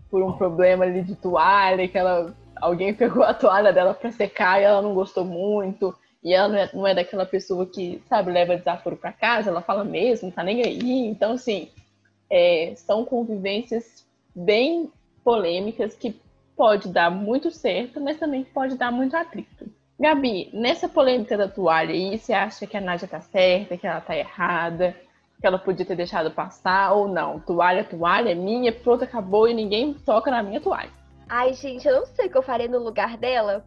por 0.09 0.23
um 0.23 0.31
problema 0.31 0.85
ali 0.85 1.01
de 1.01 1.15
toalha, 1.15 1.87
que 1.87 1.97
ela 1.97 2.33
alguém 2.61 2.93
pegou 2.93 3.23
a 3.23 3.33
toalha 3.33 3.73
dela 3.73 3.93
para 3.93 4.11
secar 4.11 4.59
e 4.59 4.63
ela 4.63 4.81
não 4.81 4.93
gostou 4.93 5.23
muito. 5.25 5.95
E 6.23 6.33
ela 6.33 6.47
não 6.47 6.57
é, 6.57 6.69
não 6.73 6.87
é 6.87 6.95
daquela 6.95 7.25
pessoa 7.25 7.67
que, 7.67 8.01
sabe, 8.09 8.31
leva 8.31 8.57
desaforo 8.57 8.97
para 8.97 9.11
casa, 9.11 9.51
ela 9.51 9.61
fala 9.61 9.83
mesmo, 9.83 10.31
tá 10.31 10.43
nem 10.43 10.63
aí. 10.63 11.07
Então, 11.07 11.33
assim, 11.33 11.69
é, 12.29 12.73
são 12.75 13.05
convivências 13.05 14.03
bem 14.33 14.91
polêmicas 15.23 15.95
que 15.95 16.19
pode 16.57 16.89
dar 16.89 17.11
muito 17.11 17.51
certo, 17.51 18.01
mas 18.01 18.17
também 18.17 18.43
pode 18.43 18.75
dar 18.75 18.91
muito 18.91 19.15
atrito. 19.15 19.69
Gabi, 19.99 20.49
nessa 20.51 20.89
polêmica 20.89 21.37
da 21.37 21.47
toalha 21.47 21.93
aí, 21.93 22.17
você 22.17 22.33
acha 22.33 22.65
que 22.65 22.75
a 22.75 22.81
Nádia 22.81 23.07
tá 23.07 23.21
certa, 23.21 23.77
que 23.77 23.85
ela 23.87 24.01
tá 24.01 24.17
errada, 24.17 24.95
que 25.39 25.45
ela 25.45 25.59
podia 25.59 25.85
ter 25.85 25.95
deixado 25.95 26.31
passar 26.31 26.93
ou 26.93 27.07
não? 27.07 27.39
Toalha, 27.39 27.83
toalha 27.83 28.31
é 28.31 28.35
minha, 28.35 28.71
pronto, 28.71 29.03
acabou 29.03 29.47
e 29.47 29.53
ninguém 29.53 29.93
toca 29.93 30.31
na 30.31 30.41
minha 30.43 30.59
toalha. 30.59 30.91
Ai, 31.27 31.53
gente, 31.53 31.87
eu 31.87 31.99
não 31.99 32.05
sei 32.05 32.27
o 32.27 32.29
que 32.29 32.37
eu 32.37 32.43
faria 32.43 32.67
no 32.67 32.79
lugar 32.79 33.17
dela. 33.17 33.65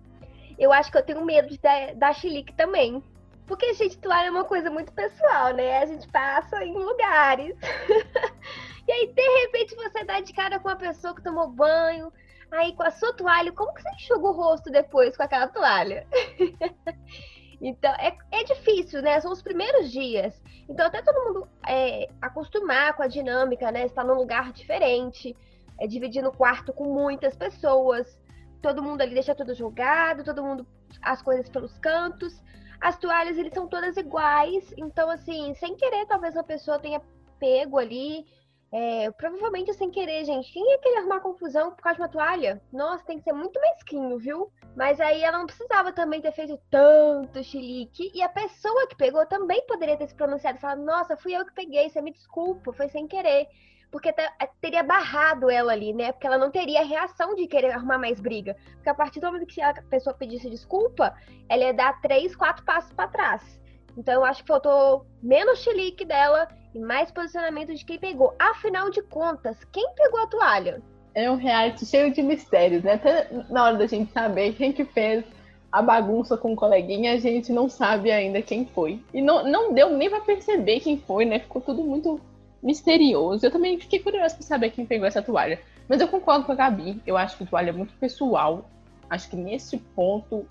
Eu 0.58 0.72
acho 0.72 0.90
que 0.90 0.98
eu 0.98 1.02
tenho 1.02 1.24
medo 1.24 1.48
de 1.48 1.58
dar, 1.96 2.14
chilique 2.14 2.54
também. 2.54 3.02
Porque, 3.46 3.72
gente, 3.74 3.98
toalha 3.98 4.28
é 4.28 4.30
uma 4.30 4.44
coisa 4.44 4.70
muito 4.70 4.92
pessoal, 4.92 5.54
né? 5.54 5.78
A 5.78 5.86
gente 5.86 6.06
passa 6.08 6.64
em 6.64 6.74
lugares. 6.74 7.56
e 8.86 8.92
aí, 8.92 9.06
de 9.12 9.40
repente, 9.40 9.74
você 9.74 10.04
dá 10.04 10.20
de 10.20 10.32
cara 10.32 10.58
com 10.60 10.68
uma 10.68 10.76
pessoa 10.76 11.14
que 11.14 11.22
tomou 11.22 11.48
banho, 11.48 12.12
aí 12.50 12.74
com 12.74 12.82
a 12.82 12.90
sua 12.90 13.12
toalha, 13.12 13.52
como 13.52 13.72
que 13.72 13.82
você 13.82 13.90
enxuga 13.90 14.28
o 14.28 14.32
rosto 14.32 14.70
depois 14.70 15.16
com 15.16 15.22
aquela 15.22 15.48
toalha? 15.48 16.06
então, 17.60 17.90
é, 17.94 18.16
é 18.30 18.44
difícil, 18.44 19.00
né? 19.00 19.18
São 19.20 19.32
os 19.32 19.42
primeiros 19.42 19.90
dias. 19.90 20.40
Então, 20.68 20.86
até 20.86 21.00
todo 21.02 21.24
mundo 21.24 21.48
é, 21.66 22.08
acostumar 22.20 22.94
com 22.94 23.02
a 23.02 23.08
dinâmica, 23.08 23.72
né? 23.72 23.86
Estar 23.86 24.04
num 24.04 24.14
lugar 24.14 24.52
diferente, 24.52 25.34
é, 25.78 25.86
dividir 25.86 26.22
no 26.22 26.32
quarto 26.32 26.72
com 26.72 26.84
muitas 26.84 27.36
pessoas. 27.36 28.18
Todo 28.60 28.82
mundo 28.82 29.00
ali 29.00 29.14
deixa 29.14 29.34
tudo 29.34 29.54
jogado, 29.54 30.24
todo 30.24 30.42
mundo 30.42 30.66
as 31.02 31.22
coisas 31.22 31.48
pelos 31.48 31.78
cantos. 31.78 32.42
As 32.80 32.98
toalhas, 32.98 33.36
eles 33.36 33.52
são 33.52 33.66
todas 33.66 33.96
iguais. 33.96 34.72
Então, 34.76 35.10
assim, 35.10 35.54
sem 35.54 35.76
querer, 35.76 36.06
talvez 36.06 36.36
a 36.36 36.42
pessoa 36.42 36.78
tenha 36.78 37.00
pego 37.38 37.78
ali. 37.78 38.26
É, 38.70 39.10
provavelmente 39.12 39.72
sem 39.72 39.90
querer, 39.90 40.24
gente. 40.24 40.52
Quem 40.52 40.70
ia 40.70 40.78
querer 40.78 40.98
arrumar 40.98 41.20
confusão 41.20 41.70
por 41.70 41.82
causa 41.82 41.96
de 41.96 42.02
uma 42.02 42.08
toalha? 42.08 42.60
Nossa, 42.70 43.04
tem 43.04 43.16
que 43.16 43.24
ser 43.24 43.32
muito 43.32 43.58
mesquinho, 43.60 44.18
viu? 44.18 44.52
Mas 44.76 45.00
aí 45.00 45.22
ela 45.22 45.38
não 45.38 45.46
precisava 45.46 45.90
também 45.90 46.20
ter 46.20 46.32
feito 46.32 46.60
tanto 46.70 47.42
chilique. 47.42 48.12
E 48.14 48.22
a 48.22 48.28
pessoa 48.28 48.86
que 48.86 48.96
pegou 48.96 49.24
também 49.26 49.64
poderia 49.66 49.96
ter 49.96 50.06
se 50.08 50.14
pronunciado 50.14 50.58
e 50.58 50.60
falado: 50.60 50.84
Nossa, 50.84 51.16
fui 51.16 51.34
eu 51.34 51.46
que 51.46 51.54
peguei, 51.54 51.88
você 51.88 52.02
me 52.02 52.12
desculpa, 52.12 52.72
foi 52.72 52.88
sem 52.88 53.08
querer 53.08 53.48
porque 53.90 54.14
teria 54.60 54.82
barrado 54.82 55.50
ela 55.50 55.72
ali, 55.72 55.92
né? 55.92 56.12
Porque 56.12 56.26
ela 56.26 56.38
não 56.38 56.50
teria 56.50 56.84
reação 56.84 57.34
de 57.34 57.46
querer 57.46 57.72
arrumar 57.72 57.98
mais 57.98 58.20
briga. 58.20 58.56
Porque 58.74 58.88
a 58.88 58.94
partir 58.94 59.20
do 59.20 59.26
momento 59.26 59.46
que 59.46 59.60
a 59.62 59.74
pessoa 59.88 60.14
pedisse 60.14 60.50
desculpa, 60.50 61.14
ela 61.48 61.64
ia 61.64 61.74
dar 61.74 62.00
três, 62.00 62.36
quatro 62.36 62.64
passos 62.64 62.92
para 62.92 63.08
trás. 63.08 63.60
Então 63.96 64.14
eu 64.14 64.24
acho 64.24 64.42
que 64.42 64.48
faltou 64.48 65.06
menos 65.22 65.60
chilique 65.60 66.04
dela 66.04 66.48
e 66.74 66.78
mais 66.78 67.10
posicionamento 67.10 67.74
de 67.74 67.84
quem 67.84 67.98
pegou. 67.98 68.34
Afinal 68.38 68.90
de 68.90 69.02
contas, 69.02 69.56
quem 69.72 69.92
pegou 69.94 70.20
a 70.20 70.26
toalha? 70.26 70.82
É 71.14 71.30
um 71.30 71.36
reality 71.36 71.84
cheio 71.84 72.12
de 72.12 72.22
mistérios, 72.22 72.82
né? 72.84 72.92
Até 72.92 73.28
na 73.48 73.64
hora 73.64 73.76
da 73.76 73.86
gente 73.86 74.12
saber 74.12 74.52
quem 74.52 74.72
que 74.72 74.84
fez 74.84 75.24
a 75.72 75.82
bagunça 75.82 76.36
com 76.36 76.52
o 76.52 76.56
coleguinha, 76.56 77.12
a 77.12 77.18
gente 77.18 77.52
não 77.52 77.68
sabe 77.68 78.10
ainda 78.10 78.40
quem 78.40 78.64
foi. 78.66 79.02
E 79.12 79.20
não, 79.20 79.44
não 79.44 79.72
deu 79.72 79.90
nem 79.90 80.08
para 80.08 80.20
perceber 80.20 80.80
quem 80.80 80.98
foi, 80.98 81.24
né? 81.24 81.40
Ficou 81.40 81.60
tudo 81.60 81.82
muito 81.82 82.20
misterioso. 82.62 83.44
Eu 83.44 83.50
também 83.50 83.78
fiquei 83.78 83.98
curiosa 83.98 84.34
para 84.34 84.44
saber 84.44 84.70
quem 84.70 84.86
pegou 84.86 85.06
essa 85.06 85.22
toalha. 85.22 85.60
Mas 85.88 86.00
eu 86.00 86.08
concordo 86.08 86.44
com 86.44 86.52
a 86.52 86.54
Gabi. 86.54 87.00
Eu 87.06 87.16
acho 87.16 87.36
que 87.36 87.46
toalha 87.46 87.70
é 87.70 87.72
muito 87.72 87.94
pessoal. 87.94 88.68
Acho 89.08 89.30
que 89.30 89.36
nesse 89.36 89.78
ponto 89.78 90.46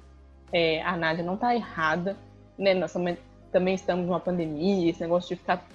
é, 0.51 0.81
a 0.81 0.95
Nádia 0.97 1.23
não 1.23 1.35
está 1.35 1.53
errada. 1.55 2.17
Né? 2.57 2.73
Nós 2.73 2.93
também, 2.93 3.17
também 3.51 3.75
estamos 3.75 4.05
numa 4.05 4.19
pandemia. 4.19 4.89
Esse 4.89 5.01
negócio 5.01 5.29
de 5.29 5.35
ficar 5.35 5.65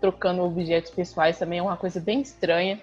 trocando 0.00 0.42
objetos 0.42 0.90
pessoais 0.90 1.38
também 1.38 1.58
é 1.58 1.62
uma 1.62 1.76
coisa 1.76 2.00
bem 2.00 2.20
estranha. 2.20 2.80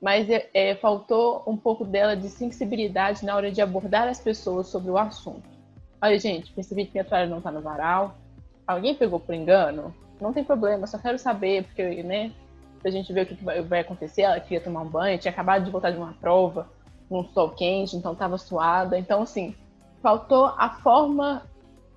Mas 0.00 0.28
é, 0.28 0.50
é, 0.52 0.74
faltou 0.74 1.42
um 1.46 1.56
pouco 1.56 1.84
dela 1.84 2.14
de 2.14 2.28
sensibilidade 2.28 3.24
na 3.24 3.34
hora 3.34 3.50
de 3.50 3.62
abordar 3.62 4.06
as 4.06 4.20
pessoas 4.20 4.66
sobre 4.66 4.90
o 4.90 4.98
assunto. 4.98 5.48
Olha, 6.02 6.18
gente, 6.18 6.52
percebi 6.52 6.84
que 6.84 6.92
minha 6.92 7.04
toalha 7.04 7.26
não 7.26 7.38
está 7.38 7.50
no 7.50 7.62
varal. 7.62 8.14
Alguém 8.66 8.94
pegou 8.94 9.18
por 9.18 9.34
engano? 9.34 9.94
Não 10.20 10.32
tem 10.32 10.44
problema, 10.44 10.86
só 10.86 10.98
quero 10.98 11.18
saber, 11.18 11.64
porque, 11.64 12.02
né, 12.02 12.32
a 12.84 12.90
gente 12.90 13.12
ver 13.12 13.22
o 13.22 13.26
que 13.26 13.44
vai 13.62 13.80
acontecer, 13.80 14.22
ela 14.22 14.40
queria 14.40 14.60
tomar 14.60 14.82
um 14.82 14.88
banho, 14.88 15.18
tinha 15.18 15.32
acabado 15.32 15.64
de 15.64 15.70
voltar 15.70 15.90
de 15.90 15.96
uma 15.96 16.12
prova, 16.14 16.68
num 17.10 17.24
sol 17.24 17.50
quente, 17.50 17.96
então 17.96 18.12
estava 18.12 18.38
suada. 18.38 18.98
Então, 18.98 19.22
assim, 19.22 19.54
faltou 20.02 20.46
a 20.46 20.70
forma 20.82 21.42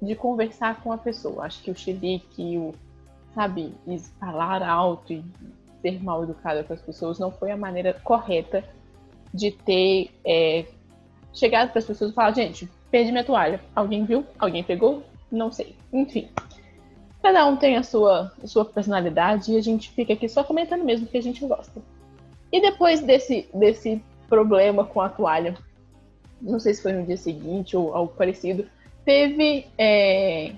de 0.02 0.16
conversar 0.16 0.82
com 0.82 0.92
a 0.92 0.98
pessoa. 0.98 1.46
Acho 1.46 1.62
que 1.62 1.72
o 1.72 1.76
xilique, 1.76 2.58
o, 2.58 2.74
sabe, 3.34 3.74
falar 4.20 4.62
alto 4.64 5.14
e 5.14 5.24
ser 5.82 6.02
mal 6.04 6.24
educada 6.24 6.64
com 6.64 6.74
as 6.74 6.82
pessoas 6.82 7.20
não 7.20 7.32
foi 7.32 7.52
a 7.52 7.58
maneira 7.58 7.94
correta 8.04 8.64
de 9.34 9.52
ter 9.52 10.12
é, 10.26 10.66
chegado 11.34 11.70
para 11.70 11.80
as 11.80 11.86
pessoas 11.86 12.12
e 12.12 12.14
falar, 12.14 12.32
gente, 12.32 12.70
perdi 12.90 13.12
minha 13.12 13.24
toalha. 13.24 13.62
Alguém 13.76 14.06
viu? 14.06 14.26
Alguém 14.40 14.64
pegou? 14.64 15.04
Não 15.32 15.52
sei. 15.52 15.76
Enfim. 15.92 16.30
Cada 17.22 17.46
um 17.46 17.58
tem 17.58 17.76
a 17.76 17.84
sua, 17.84 18.32
a 18.42 18.48
sua 18.48 18.64
personalidade 18.64 19.52
e 19.52 19.58
a 19.58 19.62
gente 19.62 19.90
fica 19.92 20.14
aqui 20.14 20.30
só 20.30 20.44
comentando 20.44 20.84
mesmo 20.84 21.08
que 21.08 21.18
a 21.18 21.24
gente 21.24 21.46
gosta. 21.46 21.82
E 22.52 22.62
depois 22.62 23.02
desse, 23.02 23.50
desse 23.54 24.02
problema 24.30 24.86
com 24.86 25.02
a 25.02 25.10
toalha, 25.10 25.56
não 26.42 26.60
sei 26.60 26.74
se 26.74 26.82
foi 26.82 26.94
no 26.94 27.06
dia 27.06 27.18
seguinte 27.18 27.76
ou 27.76 27.94
algo 27.94 28.14
parecido, 28.14 28.66
teve 29.04 29.68
é, 29.78 30.54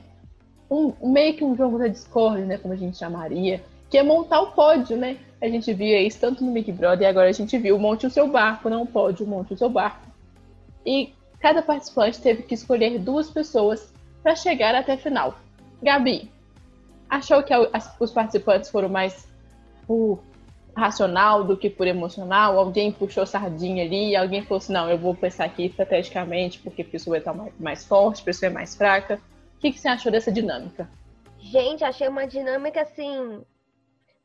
um, 0.69 0.93
meio 1.11 1.35
que 1.35 1.43
um 1.43 1.55
jogo 1.55 1.79
da 1.79 1.87
Discord, 1.87 2.41
né, 2.43 2.57
como 2.57 2.73
a 2.73 2.77
gente 2.77 2.97
chamaria, 2.97 3.63
que 3.89 3.97
é 3.97 4.03
montar 4.03 4.41
o 4.41 4.51
pódio, 4.51 4.97
né? 4.97 5.17
A 5.41 5.47
gente 5.47 5.73
via 5.73 6.01
isso 6.01 6.19
tanto 6.19 6.43
no 6.43 6.51
Big 6.51 6.71
Brother 6.71 7.07
e 7.07 7.09
agora 7.09 7.29
a 7.29 7.33
gente 7.33 7.57
viu 7.57 7.79
monte 7.79 8.05
o 8.05 8.09
seu 8.09 8.27
barco, 8.27 8.69
não 8.69 8.85
pódio, 8.85 9.25
monte 9.25 9.53
o 9.53 9.57
seu 9.57 9.69
barco. 9.69 10.07
E 10.85 11.13
cada 11.39 11.61
participante 11.61 12.21
teve 12.21 12.43
que 12.43 12.53
escolher 12.53 12.99
duas 12.99 13.31
pessoas 13.31 13.91
para 14.21 14.35
chegar 14.35 14.75
até 14.75 14.93
a 14.93 14.97
final. 14.97 15.39
Gabi, 15.81 16.29
achou 17.09 17.41
que 17.43 17.53
os 17.99 18.11
participantes 18.11 18.69
foram 18.69 18.89
mais 18.89 19.27
por 19.87 20.19
racional 20.75 21.43
do 21.43 21.57
que 21.57 21.69
por 21.69 21.87
emocional? 21.87 22.57
Alguém 22.57 22.91
puxou 22.91 23.25
sardinha 23.25 23.83
ali, 23.83 24.15
alguém 24.15 24.43
falou 24.43 24.57
assim, 24.57 24.73
não, 24.73 24.89
eu 24.89 24.97
vou 24.97 25.15
pensar 25.15 25.45
aqui 25.45 25.65
estrategicamente 25.65 26.59
porque 26.59 26.83
a 26.83 26.85
pessoa 26.85 27.17
é 27.17 27.23
mais 27.59 27.85
forte, 27.85 28.21
a 28.21 28.25
pessoa 28.25 28.49
é 28.49 28.53
mais 28.53 28.75
fraca. 28.75 29.19
O 29.57 29.59
que, 29.59 29.71
que 29.71 29.79
você 29.79 29.87
achou 29.89 30.11
dessa 30.11 30.31
dinâmica? 30.31 30.89
Gente, 31.39 31.83
achei 31.83 32.07
uma 32.07 32.27
dinâmica 32.27 32.81
assim 32.81 33.43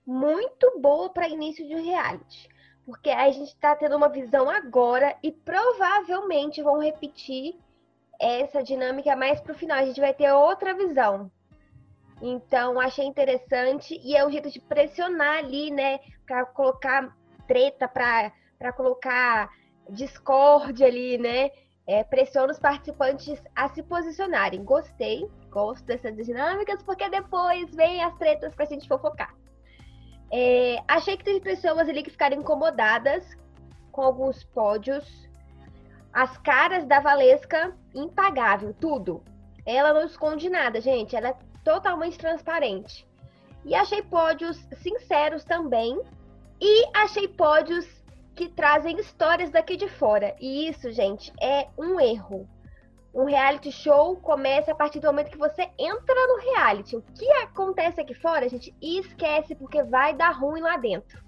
muito 0.06 0.78
boa 0.80 1.08
para 1.08 1.28
início 1.28 1.66
de 1.66 1.74
um 1.74 1.82
reality. 1.82 2.48
Porque 2.84 3.08
a 3.08 3.30
gente 3.30 3.48
está 3.48 3.74
tendo 3.74 3.96
uma 3.96 4.08
visão 4.08 4.50
agora 4.50 5.16
e 5.22 5.32
provavelmente 5.32 6.62
vão 6.62 6.78
repetir 6.78 7.56
essa 8.20 8.62
dinâmica 8.62 9.16
mais 9.16 9.40
para 9.40 9.52
o 9.52 9.54
final. 9.54 9.78
A 9.78 9.86
gente 9.86 10.00
vai 10.00 10.12
ter 10.12 10.30
outra 10.32 10.74
visão. 10.74 11.30
Então, 12.22 12.80
achei 12.80 13.04
interessante 13.04 14.00
e 14.02 14.16
é 14.16 14.26
um 14.26 14.30
jeito 14.30 14.50
de 14.50 14.60
pressionar 14.60 15.38
ali, 15.38 15.70
né? 15.70 15.98
Para 16.26 16.44
colocar 16.46 17.14
treta, 17.46 17.88
para 17.88 18.72
colocar 18.72 19.50
discórdia 19.90 20.86
ali, 20.86 21.18
né? 21.18 21.50
É, 21.86 22.02
pressiona 22.02 22.52
os 22.52 22.58
participantes 22.58 23.42
a 23.54 23.68
se 23.68 23.82
posicionarem. 23.82 24.64
Gostei, 24.64 25.28
gosto 25.50 25.84
dessas 25.84 26.16
dinâmicas, 26.16 26.82
porque 26.82 27.08
depois 27.10 27.74
vem 27.74 28.02
as 28.02 28.16
tretas 28.16 28.54
para 28.54 28.64
a 28.64 28.68
gente 28.68 28.88
fofocar. 28.88 29.34
É, 30.32 30.82
achei 30.88 31.16
que 31.16 31.24
teve 31.24 31.40
pessoas 31.40 31.88
ali 31.88 32.02
que 32.02 32.10
ficaram 32.10 32.36
incomodadas 32.36 33.36
com 33.92 34.02
alguns 34.02 34.42
pódios. 34.44 35.28
As 36.12 36.38
caras 36.38 36.86
da 36.86 37.00
Valesca, 37.00 37.76
impagável, 37.94 38.72
tudo. 38.74 39.22
Ela 39.66 39.92
não 39.92 40.04
esconde 40.04 40.48
nada, 40.48 40.80
gente. 40.80 41.14
Ela 41.14 41.36
totalmente 41.64 42.18
transparente. 42.18 43.06
E 43.64 43.74
achei 43.74 44.02
pódios 44.02 44.56
sinceros 44.82 45.44
também. 45.44 46.00
E 46.60 46.84
achei 46.94 47.26
pódios 47.26 47.86
que 48.34 48.48
trazem 48.48 48.98
histórias 48.98 49.50
daqui 49.50 49.76
de 49.76 49.88
fora. 49.88 50.36
E 50.40 50.68
isso, 50.68 50.90
gente, 50.92 51.32
é 51.40 51.68
um 51.78 51.98
erro. 51.98 52.48
Um 53.14 53.24
reality 53.24 53.70
show 53.70 54.16
começa 54.16 54.72
a 54.72 54.74
partir 54.74 54.98
do 54.98 55.06
momento 55.06 55.30
que 55.30 55.38
você 55.38 55.70
entra 55.78 56.26
no 56.26 56.40
reality. 56.52 56.96
O 56.96 57.02
que 57.02 57.30
acontece 57.34 58.00
aqui 58.00 58.12
fora, 58.12 58.48
gente 58.48 58.74
esquece 58.82 59.54
porque 59.54 59.82
vai 59.84 60.14
dar 60.14 60.32
ruim 60.32 60.60
lá 60.60 60.76
dentro. 60.76 61.23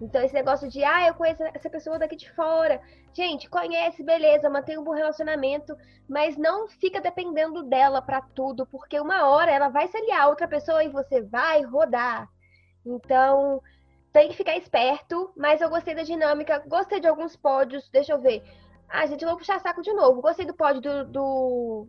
Então, 0.00 0.22
esse 0.22 0.34
negócio 0.34 0.68
de, 0.68 0.82
ah, 0.82 1.06
eu 1.06 1.14
conheço 1.14 1.42
essa 1.54 1.70
pessoa 1.70 1.98
daqui 1.98 2.16
de 2.16 2.30
fora. 2.32 2.80
Gente, 3.14 3.48
conhece, 3.48 4.02
beleza, 4.02 4.50
mantém 4.50 4.78
um 4.78 4.84
bom 4.84 4.92
relacionamento, 4.92 5.76
mas 6.08 6.36
não 6.36 6.68
fica 6.68 7.00
dependendo 7.00 7.62
dela 7.62 8.02
para 8.02 8.20
tudo, 8.20 8.66
porque 8.66 8.98
uma 8.98 9.28
hora 9.28 9.50
ela 9.50 9.68
vai 9.68 9.86
se 9.88 9.96
aliar 9.96 10.22
a 10.22 10.28
outra 10.28 10.48
pessoa 10.48 10.82
e 10.82 10.88
você 10.88 11.22
vai 11.22 11.62
rodar. 11.62 12.28
Então, 12.84 13.62
tem 14.12 14.28
que 14.28 14.36
ficar 14.36 14.56
esperto, 14.56 15.32
mas 15.36 15.60
eu 15.60 15.70
gostei 15.70 15.94
da 15.94 16.02
dinâmica, 16.02 16.62
gostei 16.66 17.00
de 17.00 17.06
alguns 17.06 17.36
pódios, 17.36 17.88
deixa 17.90 18.12
eu 18.12 18.20
ver. 18.20 18.42
Ah, 18.88 19.06
gente, 19.06 19.22
eu 19.22 19.28
vou 19.28 19.38
puxar 19.38 19.58
saco 19.60 19.80
de 19.80 19.92
novo. 19.92 20.20
Gostei 20.20 20.44
do 20.44 20.52
pódio 20.52 20.82
do, 20.82 21.04
do 21.04 21.88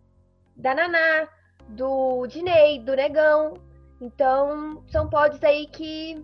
da 0.55 0.73
Naná, 0.73 1.27
do 1.67 2.25
Dinei, 2.27 2.79
do 2.79 2.95
Negão. 2.95 3.55
Então, 3.99 4.81
são 4.87 5.09
pódios 5.09 5.43
aí 5.43 5.67
que 5.67 6.23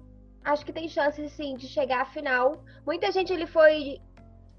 acho 0.51 0.65
que 0.65 0.73
tem 0.73 0.88
chances, 0.88 1.31
sim, 1.31 1.55
de 1.55 1.67
chegar 1.67 2.01
à 2.01 2.05
final. 2.05 2.62
Muita 2.85 3.12
gente 3.12 3.31
ele 3.31 3.45
foi, 3.45 3.99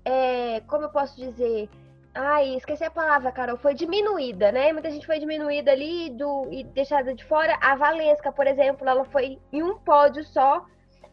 é, 0.05 0.61
como 0.67 0.85
eu 0.85 0.91
posso 0.91 1.17
dizer, 1.17 1.69
ai, 2.15 2.57
esqueci 2.57 2.85
a 2.85 2.91
palavra, 2.91 3.33
Carol, 3.33 3.57
foi 3.57 3.75
diminuída, 3.75 4.53
né? 4.53 4.73
Muita 4.73 4.91
gente 4.91 5.07
foi 5.07 5.19
diminuída 5.19 5.73
ali 5.73 6.11
do, 6.11 6.49
e 6.51 6.65
deixada 6.65 7.15
de 7.15 7.25
fora. 7.25 7.59
A 7.61 7.75
Valesca, 7.75 8.33
por 8.33 8.47
exemplo, 8.47 8.89
ela 8.89 9.05
foi 9.05 9.39
em 9.53 9.63
um 9.63 9.79
pódio 9.79 10.25
só. 10.25 10.65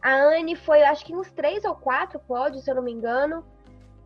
A 0.02 0.14
Anne 0.14 0.54
foi, 0.54 0.82
acho 0.82 1.04
que 1.04 1.14
uns 1.14 1.30
três 1.32 1.64
ou 1.64 1.74
quatro 1.74 2.18
pódios, 2.20 2.64
se 2.64 2.70
eu 2.70 2.76
não 2.76 2.82
me 2.82 2.92
engano. 2.92 3.44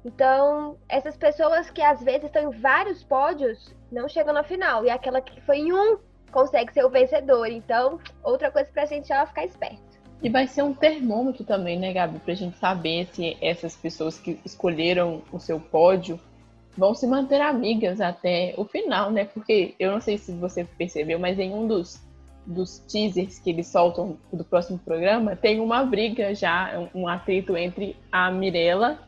Então, 0.05 0.79
essas 0.89 1.17
pessoas 1.17 1.71
que 1.71 1.83
às 1.83 2.03
vezes 2.03 2.25
estão 2.25 2.51
em 2.51 2.61
vários 2.61 3.05
pódios 3.05 3.75
não 3.91 4.09
chegam 4.09 4.33
na 4.33 4.43
final. 4.43 4.85
E 4.85 4.91
aquela 4.91 5.21
que 5.21 5.41
foi 5.43 5.59
em 5.59 5.73
um 5.73 5.99
consegue 6.33 6.73
ser 6.73 6.85
o 6.85 6.91
vencedor. 6.91 7.47
Então, 7.49 8.01
outra 8.23 8.51
coisa 8.51 8.71
pra 8.73 8.87
gente 8.87 9.09
já 9.09 9.25
ficar 9.27 9.45
esperto. 9.45 9.92
E 10.23 10.29
vai 10.29 10.47
ser 10.47 10.63
um 10.63 10.73
termômetro 10.73 11.45
também, 11.45 11.79
né, 11.79 11.93
Gabi, 11.93 12.21
pra 12.21 12.35
gente 12.35 12.57
saber 12.57 13.09
se 13.13 13.37
essas 13.41 13.75
pessoas 13.75 14.19
que 14.19 14.39
escolheram 14.45 15.21
o 15.33 15.41
seu 15.41 15.59
pódio 15.59 16.19
vão 16.77 16.95
se 16.95 17.07
manter 17.07 17.41
amigas 17.41 18.01
até 18.01 18.55
o 18.57 18.65
final, 18.65 19.11
né? 19.11 19.25
Porque 19.25 19.75
eu 19.81 19.91
não 19.91 20.01
sei 20.01 20.17
se 20.17 20.33
você 20.33 20.65
percebeu, 20.65 21.19
mas 21.19 21.39
em 21.41 21.53
um 21.53 21.67
dos, 21.67 22.01
dos 22.47 22.79
teasers 22.79 23.41
que 23.41 23.51
eles 23.51 23.67
soltam 23.67 24.17
do 24.33 24.45
próximo 24.45 24.79
programa, 24.79 25.35
tem 25.35 25.59
uma 25.59 25.85
briga 25.85 26.33
já, 26.35 26.89
um 26.95 27.09
atrito 27.09 27.57
entre 27.57 27.97
a 28.11 28.31
Mirella 28.31 29.01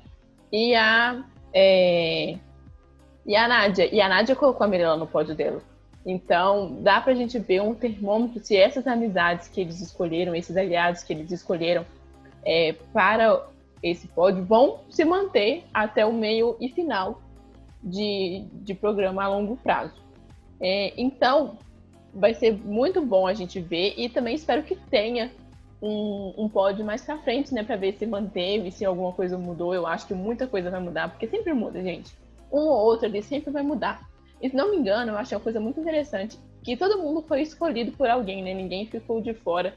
e 0.52 0.74
a. 0.74 1.24
É, 1.54 2.36
e 3.24 3.36
a 3.36 3.48
Nádia. 3.48 3.94
E 3.94 4.00
a 4.00 4.08
Nádia 4.08 4.34
colocou 4.34 4.64
a 4.64 4.68
Mirella 4.68 4.96
no 4.96 5.06
pódio 5.06 5.34
dela. 5.34 5.62
Então, 6.06 6.82
dá 6.82 7.00
pra 7.00 7.14
gente 7.14 7.38
ver 7.38 7.62
um 7.62 7.74
termômetro 7.74 8.38
se 8.44 8.56
essas 8.56 8.86
amizades 8.86 9.48
que 9.48 9.60
eles 9.60 9.80
escolheram, 9.80 10.34
esses 10.34 10.56
aliados 10.56 11.02
que 11.02 11.12
eles 11.12 11.30
escolheram 11.30 11.84
é, 12.44 12.74
para 12.92 13.46
esse 13.82 14.06
pódio 14.08 14.44
vão 14.44 14.80
se 14.90 15.04
manter 15.04 15.64
até 15.72 16.04
o 16.04 16.12
meio 16.12 16.56
e 16.60 16.68
final 16.68 17.22
de, 17.82 18.44
de 18.52 18.74
programa 18.74 19.24
a 19.24 19.28
longo 19.28 19.56
prazo. 19.56 19.94
É, 20.60 20.92
então, 20.96 21.56
vai 22.12 22.34
ser 22.34 22.52
muito 22.52 23.00
bom 23.00 23.26
a 23.26 23.34
gente 23.34 23.60
ver 23.60 23.94
e 23.96 24.08
também 24.08 24.34
espero 24.34 24.62
que 24.62 24.76
tenha 24.76 25.30
um, 25.82 26.34
um 26.38 26.48
pódio 26.48 26.84
mais 26.84 27.02
pra 27.02 27.18
frente, 27.18 27.52
né, 27.52 27.62
para 27.62 27.76
ver 27.76 27.94
se 27.94 28.06
manteve, 28.06 28.70
se 28.70 28.84
alguma 28.84 29.12
coisa 29.12 29.36
mudou. 29.36 29.74
Eu 29.74 29.86
acho 29.86 30.06
que 30.06 30.14
muita 30.14 30.46
coisa 30.46 30.70
vai 30.70 30.80
mudar, 30.80 31.10
porque 31.10 31.26
sempre 31.26 31.52
muda, 31.52 31.82
gente. 31.82 32.12
Um 32.52 32.60
ou 32.60 32.84
outro 32.86 33.06
ali 33.06 33.22
sempre 33.22 33.50
vai 33.50 33.62
mudar. 33.62 34.00
E 34.44 34.50
se 34.50 34.54
não 34.54 34.70
me 34.70 34.76
engano, 34.76 35.12
eu 35.12 35.16
achei 35.16 35.34
uma 35.34 35.42
coisa 35.42 35.58
muito 35.58 35.80
interessante 35.80 36.38
que 36.62 36.76
todo 36.76 36.98
mundo 36.98 37.22
foi 37.22 37.40
escolhido 37.40 37.92
por 37.92 38.10
alguém, 38.10 38.44
né? 38.44 38.52
Ninguém 38.52 38.84
ficou 38.84 39.18
de 39.18 39.32
fora, 39.32 39.74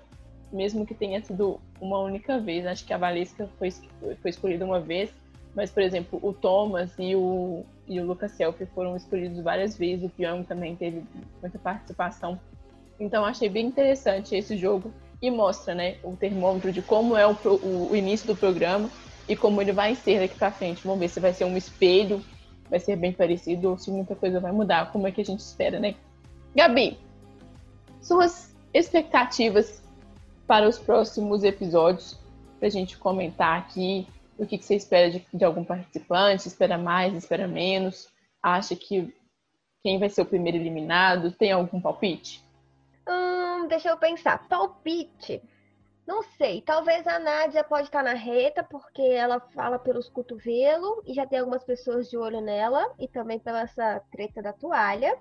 mesmo 0.51 0.85
que 0.85 0.93
tenha 0.93 1.23
sido 1.23 1.57
uma 1.79 1.99
única 1.99 2.37
vez. 2.37 2.65
Acho 2.65 2.83
que 2.83 2.91
a 2.91 2.97
Valesca 2.97 3.49
foi, 3.57 3.71
foi 3.71 4.29
escolhida 4.29 4.65
uma 4.65 4.81
vez, 4.81 5.09
mas, 5.55 5.71
por 5.71 5.81
exemplo, 5.81 6.19
o 6.21 6.33
Thomas 6.33 6.91
e 6.99 7.15
o, 7.15 7.63
e 7.87 7.97
o 8.01 8.05
Lucas 8.05 8.33
Selfie 8.33 8.65
foram 8.75 8.97
escolhidos 8.97 9.41
várias 9.41 9.77
vezes. 9.77 10.03
O 10.03 10.09
Pyong 10.09 10.43
também 10.43 10.75
teve 10.75 11.01
muita 11.41 11.57
participação. 11.57 12.37
Então, 12.99 13.23
achei 13.23 13.47
bem 13.47 13.67
interessante 13.67 14.35
esse 14.35 14.57
jogo 14.57 14.91
e 15.21 15.31
mostra, 15.31 15.73
né, 15.73 15.95
o 16.03 16.17
termômetro 16.17 16.73
de 16.73 16.81
como 16.81 17.15
é 17.15 17.25
o, 17.25 17.37
o, 17.45 17.91
o 17.91 17.95
início 17.95 18.27
do 18.27 18.35
programa 18.35 18.89
e 19.29 19.35
como 19.35 19.61
ele 19.61 19.71
vai 19.71 19.95
ser 19.95 20.19
daqui 20.19 20.35
para 20.35 20.51
frente. 20.51 20.83
Vamos 20.83 20.99
ver 20.99 21.07
se 21.07 21.21
vai 21.21 21.33
ser 21.33 21.45
um 21.45 21.55
espelho 21.55 22.21
vai 22.69 22.79
ser 22.79 22.95
bem 22.95 23.11
parecido 23.11 23.69
ou 23.69 23.77
se 23.77 23.91
muita 23.91 24.15
coisa 24.15 24.39
vai 24.39 24.51
mudar, 24.51 24.91
como 24.91 25.07
é 25.07 25.11
que 25.11 25.21
a 25.21 25.25
gente 25.25 25.39
espera, 25.39 25.79
né? 25.79 25.95
Gabi, 26.55 26.99
suas 28.01 28.55
expectativas 28.73 29.83
para 30.45 30.67
os 30.67 30.77
próximos 30.77 31.43
episódios, 31.43 32.19
para 32.59 32.67
a 32.67 32.71
gente 32.71 32.97
comentar 32.97 33.59
aqui 33.59 34.07
o 34.37 34.45
que, 34.45 34.57
que 34.57 34.65
você 34.65 34.75
espera 34.75 35.09
de, 35.09 35.25
de, 35.33 35.43
algum 35.43 35.63
participante, 35.63 36.47
espera 36.47 36.77
mais, 36.77 37.15
espera 37.15 37.47
menos, 37.47 38.07
acha 38.41 38.75
que 38.75 39.13
quem 39.83 39.99
vai 39.99 40.09
ser 40.09 40.21
o 40.21 40.25
primeiro 40.25 40.57
eliminado, 40.57 41.31
tem 41.31 41.51
algum 41.51 41.81
palpite? 41.81 42.43
Hum, 43.07 43.67
deixa 43.67 43.89
eu 43.89 43.97
pensar. 43.97 44.47
Palpite. 44.47 45.41
Não 46.07 46.23
sei, 46.23 46.61
talvez 46.61 47.05
a 47.05 47.19
Nádia 47.19 47.65
pode 47.65 47.87
estar 47.87 48.01
na 48.01 48.13
reta, 48.13 48.63
porque 48.63 49.01
ela 49.01 49.41
fala 49.53 49.77
pelos 49.77 50.07
cotovelos 50.07 51.01
e 51.05 51.13
já 51.13 51.27
tem 51.27 51.39
algumas 51.39 51.65
pessoas 51.65 52.09
de 52.09 52.17
olho 52.17 52.39
nela, 52.39 52.93
e 52.97 53.09
também 53.09 53.37
pela 53.37 53.63
essa 53.63 54.01
treta 54.09 54.41
da 54.41 54.53
toalha. 54.53 55.19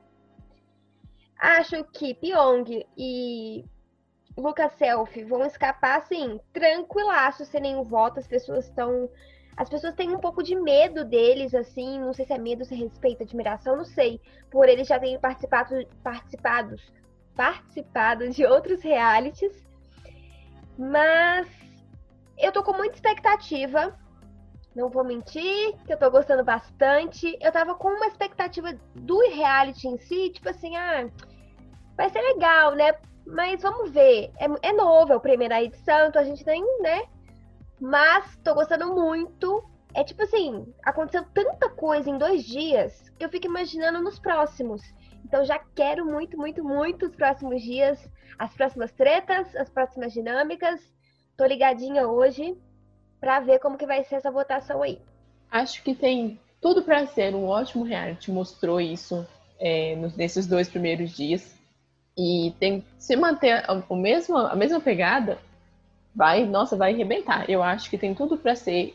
Acho 1.37 1.83
que 1.87 2.15
Pyong 2.15 2.87
e 2.97 3.65
Lucas 4.39 4.75
Selfie 4.75 5.25
vão 5.25 5.45
escapar, 5.45 5.99
assim, 5.99 6.41
tranquilaço, 6.53 7.45
sem 7.45 7.63
nenhum 7.63 7.83
voto. 7.83 8.21
As 8.21 8.29
pessoas 8.29 8.67
estão. 8.67 9.11
As 9.57 9.69
pessoas 9.69 9.95
têm 9.95 10.15
um 10.15 10.21
pouco 10.21 10.41
de 10.41 10.55
medo 10.55 11.05
deles, 11.05 11.53
assim, 11.53 11.99
não 11.99 12.13
sei 12.13 12.27
se 12.27 12.33
é 12.33 12.39
medo, 12.39 12.65
se 12.65 12.75
é 12.75 12.77
respeito, 12.77 13.25
admiração, 13.25 13.77
não 13.77 13.85
sei. 13.85 14.21
Por 14.53 14.69
eles 14.69 14.87
já 14.87 15.01
terem 15.01 15.19
participado, 15.19 15.85
participados, 16.03 16.93
participado 17.35 18.29
de 18.31 18.47
outros 18.47 18.83
realities 18.83 19.67
mas 20.79 21.49
eu 22.39 22.53
tô 22.53 22.63
com 22.63 22.73
muita 22.73 22.95
expectativa. 22.95 23.97
Não 24.75 24.91
vou 24.91 25.05
mentir, 25.05 25.75
que 25.87 25.93
eu 25.93 25.99
tô 25.99 26.11
gostando 26.11 26.45
bastante. 26.45 27.37
Eu 27.41 27.51
tava 27.51 27.75
com 27.75 27.89
uma 27.89 28.07
expectativa 28.07 28.75
do 28.95 29.19
reality 29.31 29.89
em 29.89 29.99
si, 29.99 30.31
tipo 30.31 30.49
assim, 30.51 30.77
ah, 30.77 31.09
vai 31.97 32.11
ser 32.11 32.21
legal, 32.21 32.75
né? 32.75 32.93
Mas 33.27 33.63
vamos 33.63 33.91
ver. 33.91 34.31
É, 34.39 34.69
é 34.69 34.73
novo, 34.73 35.13
é 35.13 35.17
a 35.17 35.21
primeira 35.21 35.63
edição, 35.63 36.09
então 36.09 36.21
a 36.21 36.25
gente 36.25 36.45
nem, 36.47 36.63
né? 36.83 37.05
Mas 37.81 38.37
tô 38.45 38.55
gostando 38.55 38.95
muito. 38.95 39.65
É 39.95 40.05
tipo 40.05 40.23
assim, 40.23 40.67
aconteceu 40.85 41.25
tanta 41.33 41.71
coisa 41.71 42.11
em 42.11 42.19
dois 42.19 42.45
dias 42.45 43.11
que 43.19 43.25
eu 43.25 43.31
fico 43.31 43.47
imaginando 43.47 44.03
nos 44.03 44.19
próximos. 44.19 44.83
Então 45.27 45.45
já 45.45 45.59
quero 45.59 46.07
muito, 46.07 46.37
muito, 46.37 46.63
muito 46.63 47.07
os 47.07 47.17
próximos 47.17 47.61
dias 47.61 47.99
as 48.39 48.55
próximas 48.55 48.93
tretas, 48.93 49.57
as 49.57 49.69
próximas 49.69 50.13
dinâmicas. 50.13 50.81
Tô 51.37 51.45
ligadinha 51.45 52.07
hoje 52.07 52.57
para 53.19 53.41
ver 53.41 53.59
como 53.59 53.77
que 53.77 53.87
vai 53.87 54.05
ser 54.05 54.17
essa 54.17 54.31
votação 54.31 54.83
aí. 54.83 55.01
Acho 55.51 55.83
que 55.83 55.95
tem 55.95 56.39
tudo 56.61 56.83
para 56.83 57.07
ser 57.09 57.35
um 57.35 57.47
ótimo 57.47 57.83
reality. 57.83 58.31
Mostrou 58.31 58.81
isso 58.81 59.27
é, 59.59 59.97
nesses 60.17 60.47
dois 60.47 60.69
primeiros 60.69 61.17
dias. 61.17 61.57
E 62.17 62.55
tem 62.61 62.85
se 62.97 63.17
manter 63.17 63.65
a, 63.69 63.83
mesmo, 63.95 64.37
a 64.37 64.55
mesma 64.55 64.81
pegada, 64.81 65.39
vai, 66.15 66.45
nossa, 66.47 66.77
vai 66.77 66.95
arrebentar. 66.95 67.51
Eu 67.51 67.65
acho 67.65 67.91
que 67.91 67.99
tem 67.99 68.15
tudo 68.15 68.39
para 68.39 68.55
ser 68.55 68.95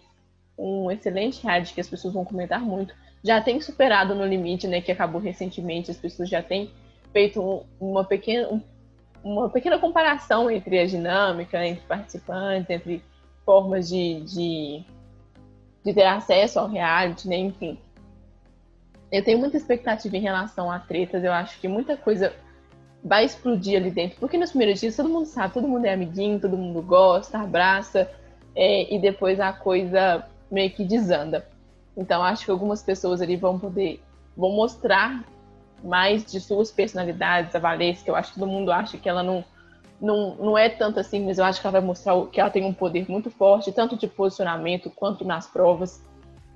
um 0.58 0.90
excelente 0.90 1.44
reality 1.44 1.74
que 1.74 1.82
as 1.82 1.90
pessoas 1.90 2.14
vão 2.14 2.24
comentar 2.24 2.62
muito. 2.62 2.96
Já 3.24 3.42
tem 3.42 3.62
superado 3.62 4.16
no 4.16 4.26
limite, 4.26 4.68
né, 4.68 4.82
que 4.82 4.92
acabou 4.92 5.22
recentemente, 5.22 5.92
as 5.92 5.98
pessoas 5.98 6.30
já 6.30 6.42
têm 6.42 6.72
feito 7.12 7.66
uma 7.80 8.04
pequena, 8.04 8.48
um 8.50 8.62
uma 9.24 9.50
pequena 9.50 9.78
comparação 9.78 10.50
entre 10.50 10.80
a 10.80 10.86
dinâmica, 10.86 11.66
entre 11.66 11.86
participantes, 11.86 12.70
entre 12.70 13.04
formas 13.46 13.88
de, 13.90 14.22
de, 14.22 14.84
de 15.84 15.94
ter 15.94 16.06
acesso 16.06 16.60
ao 16.60 16.68
reality, 16.68 17.28
né? 17.28 17.38
enfim. 17.38 17.78
Eu 19.12 19.24
tenho 19.24 19.40
muita 19.40 19.58
expectativa 19.58 20.16
em 20.16 20.22
relação 20.22 20.72
a 20.72 20.80
tretas, 20.80 21.24
eu 21.24 21.34
acho 21.34 21.60
que 21.60 21.68
muita 21.68 21.98
coisa 21.98 22.34
vai 23.04 23.26
explodir 23.26 23.78
ali 23.78 23.92
dentro, 23.92 24.20
porque 24.20 24.38
nos 24.38 24.52
primeiros 24.52 24.80
dias 24.80 24.96
todo 24.96 25.10
mundo 25.10 25.26
sabe, 25.26 25.54
todo 25.54 25.68
mundo 25.68 25.86
é 25.86 25.94
amiguinho, 25.94 26.40
todo 26.40 26.56
mundo 26.56 26.82
gosta, 26.82 27.40
abraça, 27.40 28.10
é, 28.56 28.94
e 28.94 29.00
depois 29.00 29.40
a 29.40 29.52
coisa 29.52 30.26
meio 30.50 30.70
que 30.72 30.84
desanda. 30.84 31.46
Então 31.96 32.24
acho 32.24 32.46
que 32.46 32.52
algumas 32.52 32.82
pessoas 32.82 33.22
ali 33.22 33.36
vão 33.36 33.60
poder, 33.60 34.02
vão 34.36 34.52
mostrar 34.52 35.24
mais 35.84 36.24
de 36.26 36.40
suas 36.40 36.72
personalidades, 36.72 37.56
a 37.56 37.60
Valesca, 37.60 38.10
eu 38.10 38.16
acho 38.16 38.34
que 38.34 38.40
todo 38.40 38.50
mundo 38.50 38.72
acha 38.72 38.98
que 38.98 39.10
ela 39.10 39.24
não, 39.24 39.44
não, 40.00 40.36
não 40.36 40.58
é 40.58 40.70
tanto 40.70 41.00
assim, 41.00 41.26
mas 41.26 41.38
eu 41.38 41.46
acho 41.46 41.60
que 41.60 41.68
ela 41.68 41.80
vai 41.80 41.82
mostrar 41.82 42.14
que 42.28 42.40
ela 42.40 42.50
tem 42.50 42.64
um 42.64 42.74
poder 42.74 43.10
muito 43.10 43.30
forte, 43.30 43.72
tanto 43.72 43.98
de 43.98 44.08
posicionamento 44.08 44.90
quanto 44.90 45.26
nas 45.26 45.48
provas. 45.48 46.02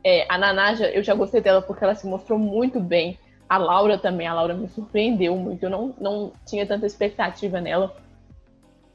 É, 0.04 0.26
a 0.30 0.38
Nanaja, 0.38 0.90
eu 0.90 1.04
já 1.04 1.16
gostei 1.16 1.42
dela 1.42 1.62
porque 1.62 1.84
ela 1.84 1.96
se 1.96 2.08
mostrou 2.08 2.38
muito 2.38 2.80
bem. 2.80 3.18
A 3.50 3.58
Laura 3.58 3.98
também, 3.98 4.28
a 4.28 4.34
Laura 4.34 4.54
me 4.54 4.68
surpreendeu 4.68 5.36
muito, 5.36 5.64
eu 5.64 5.70
não, 5.70 5.94
não 6.00 6.32
tinha 6.46 6.66
tanta 6.66 6.86
expectativa 6.86 7.60
nela. 7.60 7.96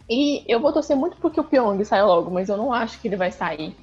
E 0.09 0.45
eu 0.49 0.59
vou 0.59 0.73
torcer 0.73 0.97
muito 0.97 1.17
porque 1.19 1.41
o 1.41 1.45
Pyong 1.45 1.85
saia 1.85 2.05
logo, 2.05 2.31
mas 2.31 2.49
eu 2.49 2.57
não 2.57 2.73
acho 2.73 3.01
que 3.01 3.07
ele 3.07 3.17
vai 3.17 3.31
sair. 3.31 3.77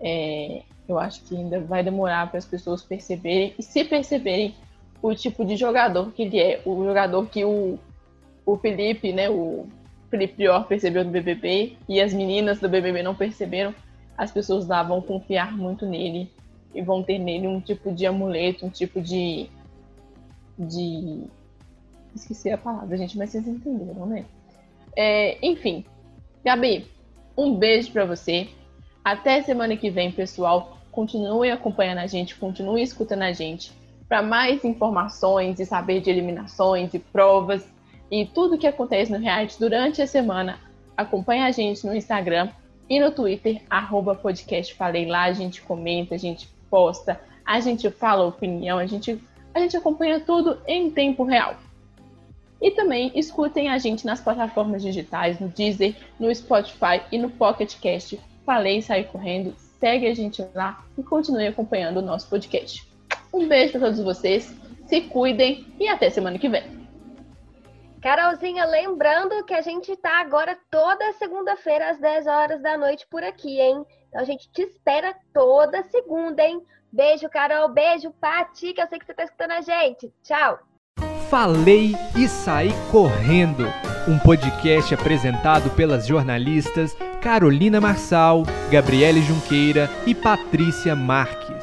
É, 0.00 0.62
eu 0.88 0.98
acho 0.98 1.22
que 1.22 1.36
ainda 1.36 1.60
vai 1.60 1.82
demorar 1.82 2.28
para 2.28 2.38
as 2.38 2.46
pessoas 2.46 2.82
perceberem, 2.82 3.54
e 3.58 3.62
se 3.62 3.84
perceberem, 3.84 4.54
o 5.02 5.14
tipo 5.14 5.44
de 5.44 5.56
jogador 5.56 6.10
que 6.12 6.22
ele 6.22 6.40
é. 6.40 6.60
O 6.64 6.84
jogador 6.84 7.26
que 7.28 7.44
o, 7.44 7.78
o 8.44 8.56
Felipe, 8.56 9.12
né, 9.12 9.30
o 9.30 9.66
Felipe 10.10 10.34
Prior 10.34 10.64
percebeu 10.64 11.04
no 11.04 11.10
BBB 11.10 11.76
e 11.88 12.00
as 12.00 12.12
meninas 12.12 12.60
do 12.60 12.68
BBB 12.68 13.02
não 13.02 13.14
perceberam, 13.14 13.74
as 14.16 14.32
pessoas 14.32 14.66
lá 14.66 14.82
vão 14.82 15.00
confiar 15.00 15.56
muito 15.56 15.86
nele 15.86 16.30
e 16.74 16.82
vão 16.82 17.02
ter 17.02 17.18
nele 17.18 17.46
um 17.46 17.60
tipo 17.60 17.92
de 17.92 18.06
amuleto, 18.06 18.66
um 18.66 18.70
tipo 18.70 19.00
de. 19.00 19.48
de. 20.58 21.24
Esqueci 22.14 22.50
a 22.50 22.58
palavra, 22.58 22.96
gente, 22.96 23.16
mas 23.16 23.30
vocês 23.30 23.46
entenderam, 23.46 24.06
né? 24.06 24.24
É, 24.96 25.38
enfim, 25.46 25.84
Gabi, 26.44 26.86
um 27.36 27.54
beijo 27.54 27.92
para 27.92 28.04
você. 28.04 28.48
Até 29.04 29.42
semana 29.42 29.76
que 29.76 29.90
vem, 29.90 30.10
pessoal. 30.10 30.77
Continue 30.90 31.50
acompanhando 31.50 31.98
a 31.98 32.06
gente, 32.06 32.36
continue 32.36 32.82
escutando 32.82 33.22
a 33.22 33.32
gente. 33.32 33.72
Para 34.08 34.22
mais 34.22 34.64
informações 34.64 35.60
e 35.60 35.66
saber 35.66 36.00
de 36.00 36.10
eliminações 36.10 36.94
e 36.94 36.98
provas 36.98 37.68
e 38.10 38.24
tudo 38.24 38.56
que 38.56 38.66
acontece 38.66 39.12
no 39.12 39.18
reality 39.18 39.58
durante 39.58 40.00
a 40.00 40.06
semana, 40.06 40.58
acompanhe 40.96 41.42
a 41.42 41.50
gente 41.50 41.86
no 41.86 41.94
Instagram 41.94 42.48
e 42.88 42.98
no 42.98 43.10
Twitter, 43.10 43.60
arroba 43.68 44.14
podcast 44.14 44.74
Falei 44.74 45.06
lá, 45.06 45.24
a 45.24 45.32
gente 45.32 45.60
comenta, 45.60 46.14
a 46.14 46.18
gente 46.18 46.48
posta, 46.70 47.20
a 47.44 47.60
gente 47.60 47.90
fala 47.90 48.24
opinião, 48.24 48.78
a 48.78 48.86
gente, 48.86 49.22
a 49.54 49.60
gente 49.60 49.76
acompanha 49.76 50.20
tudo 50.20 50.58
em 50.66 50.90
tempo 50.90 51.22
real. 51.22 51.56
E 52.60 52.70
também 52.70 53.12
escutem 53.14 53.68
a 53.68 53.78
gente 53.78 54.04
nas 54.04 54.20
plataformas 54.20 54.82
digitais, 54.82 55.38
no 55.38 55.48
Deezer, 55.48 55.94
no 56.18 56.34
Spotify 56.34 57.02
e 57.12 57.18
no 57.18 57.30
Pocket 57.30 57.78
Cast. 57.78 58.18
Falei 58.44 58.82
saí 58.82 59.04
correndo. 59.04 59.54
Segue 59.78 60.06
a 60.06 60.14
gente 60.14 60.44
lá 60.54 60.84
e 60.96 61.02
continue 61.02 61.46
acompanhando 61.46 61.98
o 61.98 62.02
nosso 62.02 62.28
podcast. 62.28 62.86
Um 63.32 63.46
beijo 63.46 63.72
para 63.72 63.82
todos 63.82 64.00
vocês, 64.00 64.54
se 64.86 65.02
cuidem 65.02 65.66
e 65.78 65.88
até 65.88 66.10
semana 66.10 66.38
que 66.38 66.48
vem. 66.48 66.78
Carolzinha, 68.00 68.64
lembrando 68.64 69.44
que 69.44 69.54
a 69.54 69.60
gente 69.60 69.90
está 69.92 70.20
agora 70.20 70.58
toda 70.70 71.12
segunda-feira 71.14 71.90
às 71.90 71.98
10 71.98 72.26
horas 72.26 72.62
da 72.62 72.76
noite 72.76 73.06
por 73.08 73.22
aqui, 73.22 73.60
hein? 73.60 73.84
Então 74.08 74.20
a 74.20 74.24
gente 74.24 74.48
te 74.50 74.62
espera 74.62 75.14
toda 75.32 75.82
segunda, 75.84 76.42
hein? 76.42 76.62
Beijo, 76.92 77.28
Carol. 77.28 77.68
Beijo, 77.68 78.10
Pati, 78.12 78.72
que 78.72 78.80
eu 78.80 78.86
sei 78.86 78.98
que 78.98 79.04
você 79.04 79.12
está 79.12 79.24
escutando 79.24 79.52
a 79.52 79.60
gente. 79.60 80.12
Tchau. 80.22 80.58
Falei 81.30 81.94
e 82.16 82.26
saí 82.26 82.72
correndo. 82.90 83.66
Um 84.08 84.18
podcast 84.18 84.94
apresentado 84.94 85.68
pelas 85.70 86.06
jornalistas 86.06 86.96
Carolina 87.20 87.78
Marçal, 87.80 88.44
Gabriele 88.70 89.20
Junqueira 89.20 89.90
e 90.06 90.14
Patrícia 90.14 90.96
Marques. 90.96 91.57